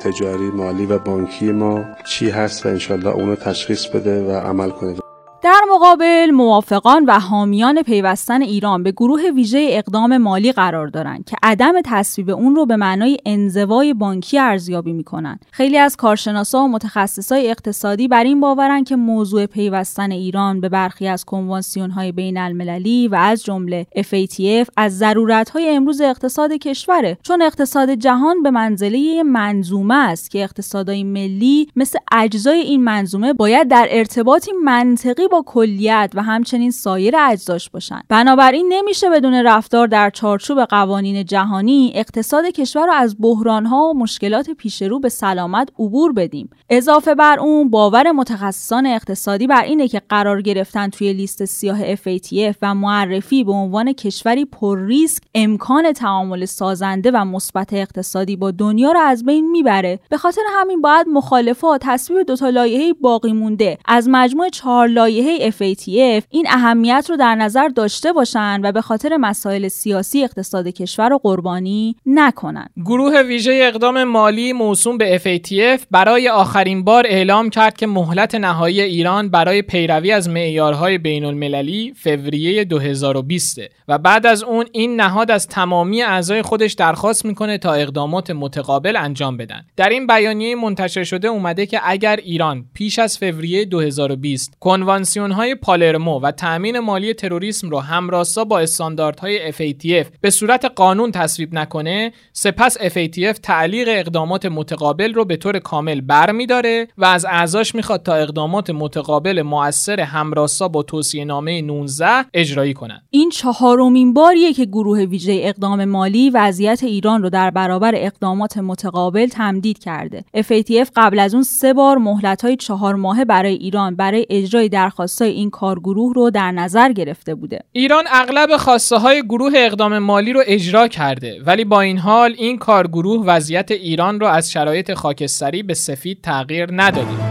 تجاری 0.00 0.50
مالی 0.54 0.86
و 0.86 0.98
بانکی 0.98 1.52
ما 1.52 1.84
چی 2.06 2.30
هست 2.30 2.66
و 2.66 2.68
انشالله 2.68 3.10
اونو 3.10 3.34
تشخیص 3.36 3.86
بده 3.86 4.24
و 4.24 4.30
عمل 4.30 4.70
کنه. 4.70 4.94
در 5.42 5.60
مقابل 5.70 6.30
موافقان 6.30 7.04
و 7.04 7.20
حامیان 7.20 7.82
پیوستن 7.82 8.42
ایران 8.42 8.82
به 8.82 8.92
گروه 8.92 9.20
ویژه 9.34 9.68
اقدام 9.70 10.16
مالی 10.16 10.52
قرار 10.52 10.86
دارند 10.86 11.24
که 11.24 11.36
عدم 11.42 11.74
تصویب 11.84 12.30
اون 12.30 12.56
رو 12.56 12.66
به 12.66 12.76
معنای 12.76 13.18
انزوای 13.26 13.94
بانکی 13.94 14.38
ارزیابی 14.38 14.92
می‌کنن. 14.92 15.38
خیلی 15.50 15.78
از 15.78 15.96
کارشناسا 15.96 16.62
و 16.64 16.68
متخصصای 16.68 17.50
اقتصادی 17.50 18.08
بر 18.08 18.24
این 18.24 18.40
باورن 18.40 18.84
که 18.84 18.96
موضوع 18.96 19.46
پیوستن 19.46 20.10
ایران 20.10 20.60
به 20.60 20.68
برخی 20.68 21.08
از 21.08 21.24
کنوانسیون 21.24 21.90
های 21.90 22.12
بین 22.12 22.38
المللی 22.38 23.08
و 23.08 23.14
از 23.14 23.44
جمله 23.44 23.86
FATF 23.96 24.68
از 24.76 24.98
ضرورت 24.98 25.50
های 25.50 25.68
امروز 25.68 26.00
اقتصاد 26.00 26.52
کشوره 26.52 27.18
چون 27.22 27.42
اقتصاد 27.42 27.90
جهان 27.90 28.42
به 28.42 28.50
منزله 28.50 29.22
منظومه 29.22 29.94
است 29.94 30.30
که 30.30 30.42
اقتصادهای 30.42 31.04
ملی 31.04 31.68
مثل 31.76 31.98
اجزای 32.12 32.60
این 32.60 32.84
منظومه 32.84 33.32
باید 33.32 33.68
در 33.68 33.88
ارتباطی 33.90 34.52
منطقی 34.64 35.29
با 35.30 35.42
کلیت 35.46 36.10
و 36.14 36.22
همچنین 36.22 36.70
سایر 36.70 37.14
اجزاش 37.16 37.70
باشند 37.70 38.04
بنابراین 38.08 38.72
نمیشه 38.72 39.10
بدون 39.10 39.34
رفتار 39.34 39.86
در 39.86 40.10
چارچوب 40.10 40.64
قوانین 40.64 41.24
جهانی 41.24 41.92
اقتصاد 41.94 42.44
کشور 42.44 42.86
رو 42.86 42.92
از 42.92 43.16
بحرانها 43.20 43.84
و 43.84 43.98
مشکلات 43.98 44.50
پیش 44.50 44.82
رو 44.82 45.00
به 45.00 45.08
سلامت 45.08 45.68
عبور 45.78 46.12
بدیم. 46.12 46.50
اضافه 46.70 47.14
بر 47.14 47.40
اون 47.40 47.70
باور 47.70 48.12
متخصصان 48.12 48.86
اقتصادی 48.86 49.46
بر 49.46 49.62
اینه 49.62 49.88
که 49.88 50.02
قرار 50.08 50.42
گرفتن 50.42 50.88
توی 50.88 51.12
لیست 51.12 51.44
سیاه 51.44 51.94
FATF 51.94 52.54
و 52.62 52.74
معرفی 52.74 53.44
به 53.44 53.52
عنوان 53.52 53.92
کشوری 53.92 54.44
پر 54.44 54.78
ریسک 54.86 55.22
امکان 55.34 55.92
تعامل 55.92 56.44
سازنده 56.44 57.10
و 57.10 57.24
مثبت 57.24 57.72
اقتصادی 57.72 58.36
با 58.36 58.50
دنیا 58.50 58.92
رو 58.92 59.00
از 59.00 59.24
بین 59.24 59.50
می‌بره. 59.50 60.00
به 60.10 60.16
خاطر 60.16 60.42
همین 60.52 60.80
باید 60.80 61.08
مخالفات 61.08 61.80
تصویب 61.84 62.26
دو 62.26 62.36
تا 62.36 62.48
لایحه 62.48 62.92
باقی 62.92 63.32
مونده. 63.32 63.78
از 63.84 64.08
مجموع 64.08 64.48
چهار 64.48 64.88
لایحه 64.88 65.19
FATF 65.50 66.24
این 66.30 66.46
اهمیت 66.48 67.06
رو 67.08 67.16
در 67.16 67.34
نظر 67.34 67.68
داشته 67.68 68.12
باشن 68.12 68.60
و 68.62 68.72
به 68.72 68.80
خاطر 68.80 69.16
مسائل 69.16 69.68
سیاسی 69.68 70.24
اقتصاد 70.24 70.68
کشور 70.68 71.08
رو 71.08 71.18
قربانی 71.18 71.96
نکنن. 72.06 72.66
گروه 72.84 73.22
ویژه 73.22 73.60
اقدام 73.62 74.04
مالی 74.04 74.52
موسوم 74.52 74.98
به 74.98 75.18
FATF 75.18 75.84
برای 75.90 76.28
آخرین 76.28 76.84
بار 76.84 77.04
اعلام 77.06 77.50
کرد 77.50 77.76
که 77.76 77.86
مهلت 77.86 78.34
نهایی 78.34 78.80
ایران 78.80 79.28
برای 79.28 79.62
پیروی 79.62 80.12
از 80.12 80.28
معیارهای 80.28 80.98
بین 80.98 81.24
المللی 81.24 81.94
فوریه 81.96 82.64
2020 82.64 83.58
و 83.88 83.98
بعد 83.98 84.26
از 84.26 84.42
اون 84.42 84.66
این 84.72 85.00
نهاد 85.00 85.30
از 85.30 85.46
تمامی 85.46 86.02
اعضای 86.02 86.42
خودش 86.42 86.72
درخواست 86.72 87.24
می‌کنه 87.24 87.58
تا 87.58 87.72
اقدامات 87.72 88.30
متقابل 88.30 88.96
انجام 88.96 89.36
بدن. 89.36 89.64
در 89.76 89.88
این 89.88 90.06
بیانیه 90.06 90.54
منتشر 90.54 91.04
شده 91.04 91.28
اومده 91.28 91.66
که 91.66 91.80
اگر 91.84 92.16
ایران 92.16 92.64
پیش 92.74 92.98
از 92.98 93.18
فوریه 93.18 93.64
2020 93.64 94.56
کنوانسیون 94.60 95.09
های 95.16 95.54
پالرمو 95.54 96.20
و 96.20 96.30
تأمین 96.30 96.78
مالی 96.78 97.14
تروریسم 97.14 97.70
رو 97.70 97.80
همراستا 97.80 98.44
با 98.44 98.58
استانداردهای 98.58 99.52
FATF 99.52 100.06
به 100.20 100.30
صورت 100.30 100.64
قانون 100.64 101.10
تصویب 101.10 101.54
نکنه 101.54 102.12
سپس 102.32 102.78
FATF 102.78 103.38
تعلیق 103.42 103.88
اقدامات 103.90 104.46
متقابل 104.46 105.14
رو 105.14 105.24
به 105.24 105.36
طور 105.36 105.58
کامل 105.58 106.00
برمیداره 106.00 106.88
و 106.98 107.04
از 107.04 107.24
اعضاش 107.24 107.74
می‌خواد 107.74 108.02
تا 108.02 108.14
اقدامات 108.14 108.70
متقابل 108.70 109.42
مؤثر 109.42 110.00
همراستا 110.00 110.68
با 110.68 110.82
توصیه 110.82 111.24
نامه 111.24 111.62
19 111.62 112.06
اجرایی 112.34 112.74
کنند. 112.74 113.02
این 113.10 113.30
چهارمین 113.30 114.14
باریه 114.14 114.52
که 114.52 114.64
گروه 114.64 115.00
ویژه 115.00 115.40
اقدام 115.42 115.84
مالی 115.84 116.30
وضعیت 116.30 116.82
ایران 116.82 117.22
رو 117.22 117.30
در 117.30 117.50
برابر 117.50 117.92
اقدامات 117.94 118.58
متقابل 118.58 119.26
تمدید 119.26 119.78
کرده. 119.78 120.24
FATF 120.36 120.90
قبل 120.96 121.18
از 121.18 121.34
اون 121.34 121.42
سه 121.42 121.72
بار 121.72 121.98
مهلت 121.98 122.40
چهار 122.58 122.94
ماهه 122.94 123.24
برای 123.24 123.54
ایران 123.54 123.96
برای 123.96 124.26
اجرای 124.30 124.68
درخواستای 125.00 125.30
این 125.30 125.50
کارگروه 125.50 126.14
رو 126.14 126.30
در 126.30 126.52
نظر 126.52 126.92
گرفته 126.92 127.34
بوده. 127.34 127.60
ایران 127.72 128.04
اغلب 128.10 128.56
خواسته 128.56 128.96
های 128.96 129.22
گروه 129.22 129.52
اقدام 129.56 129.98
مالی 129.98 130.32
رو 130.32 130.42
اجرا 130.46 130.88
کرده 130.88 131.40
ولی 131.46 131.64
با 131.64 131.80
این 131.80 131.98
حال 131.98 132.34
این 132.38 132.58
کارگروه 132.58 133.26
وضعیت 133.26 133.70
ایران 133.70 134.20
رو 134.20 134.26
از 134.26 134.50
شرایط 134.50 134.94
خاکستری 134.94 135.62
به 135.62 135.74
سفید 135.74 136.20
تغییر 136.22 136.68
نداده 136.72 137.29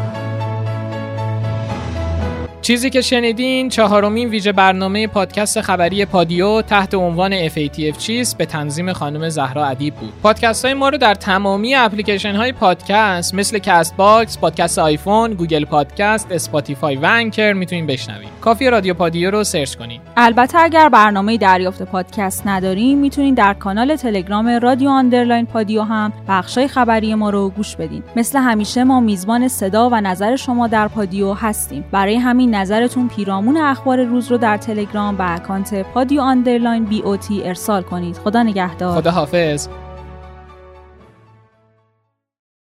چیزی 2.70 2.90
که 2.90 3.02
شنیدین 3.02 3.70
چهارمین 3.70 4.30
ویژه 4.30 4.52
برنامه 4.52 5.08
پادکست 5.08 5.62
خبری 5.62 6.06
پادیو 6.06 6.62
تحت 6.62 6.94
عنوان 6.94 7.50
FATF 7.50 7.98
چیست 7.98 8.38
به 8.38 8.46
تنظیم 8.46 8.94
خانم 8.94 9.30
زهرا 9.30 9.66
ادیب 9.66 9.96
بود. 9.96 10.14
پادکست 10.24 10.66
های 10.66 10.74
ما 10.74 10.90
رو 10.90 10.98
در 10.98 11.16
تمامی 11.16 11.76
اپلیکیشن 11.76 12.36
های 12.36 12.52
پادکست 12.52 13.34
مثل 13.34 13.60
Castbox، 13.60 14.38
پادکست 14.38 14.80
آیفون، 14.80 15.34
Google 15.34 15.66
Podcast، 15.66 16.32
Spotify 16.32 16.96
و 16.96 17.06
Anchor 17.06 17.54
می‌تونین 17.54 17.88
بشنوید. 17.88 18.30
کافیه 18.42 18.70
رادیو 18.70 18.94
پادیو 18.94 19.32
رو 19.32 19.44
سرچ 19.44 19.76
کنید. 19.76 20.02
البته 20.18 20.60
اگر 20.60 20.90
برنامه 20.90 21.38
دریافت 21.38 21.84
پادکست 21.84 22.48
ندارین 22.48 23.00
می‌تونین 23.00 23.34
در 23.34 23.54
کانال 23.54 23.96
تلگرام 23.96 24.48
رادیو 24.48 24.90
underline 24.90 25.46
پادیو 25.46 25.82
هم 25.82 26.14
بخشای 26.28 26.68
خبری 26.68 27.16
ما 27.16 27.30
رو 27.30 27.50
گوش 27.50 27.76
بدین. 27.76 28.04
مثل 28.16 28.40
همیشه 28.40 28.84
ما 28.84 29.00
میزبان 29.00 29.48
صدا 29.48 29.90
و 29.90 30.02
نظر 30.02 30.36
شما 30.36 30.68
در 30.68 30.88
پادیو 30.88 31.34
هستیم. 31.34 31.86
برای 31.92 32.16
همین 32.16 32.59
نظرتون 32.60 33.08
پیرامون 33.08 33.58
اخبار 33.58 34.04
روز 34.04 34.32
رو 34.32 34.38
در 34.38 34.58
تلگرام 34.58 35.18
به 35.18 35.34
اکانت 35.34 35.74
پادیو 35.94 36.22
underline 36.22 36.86
BOT 36.86 37.44
ارسال 37.44 37.82
کنید. 37.82 38.18
خدا 38.18 38.44
نگهدار. 38.44 39.02
خدا 39.02 39.12
حافظ 39.12 39.68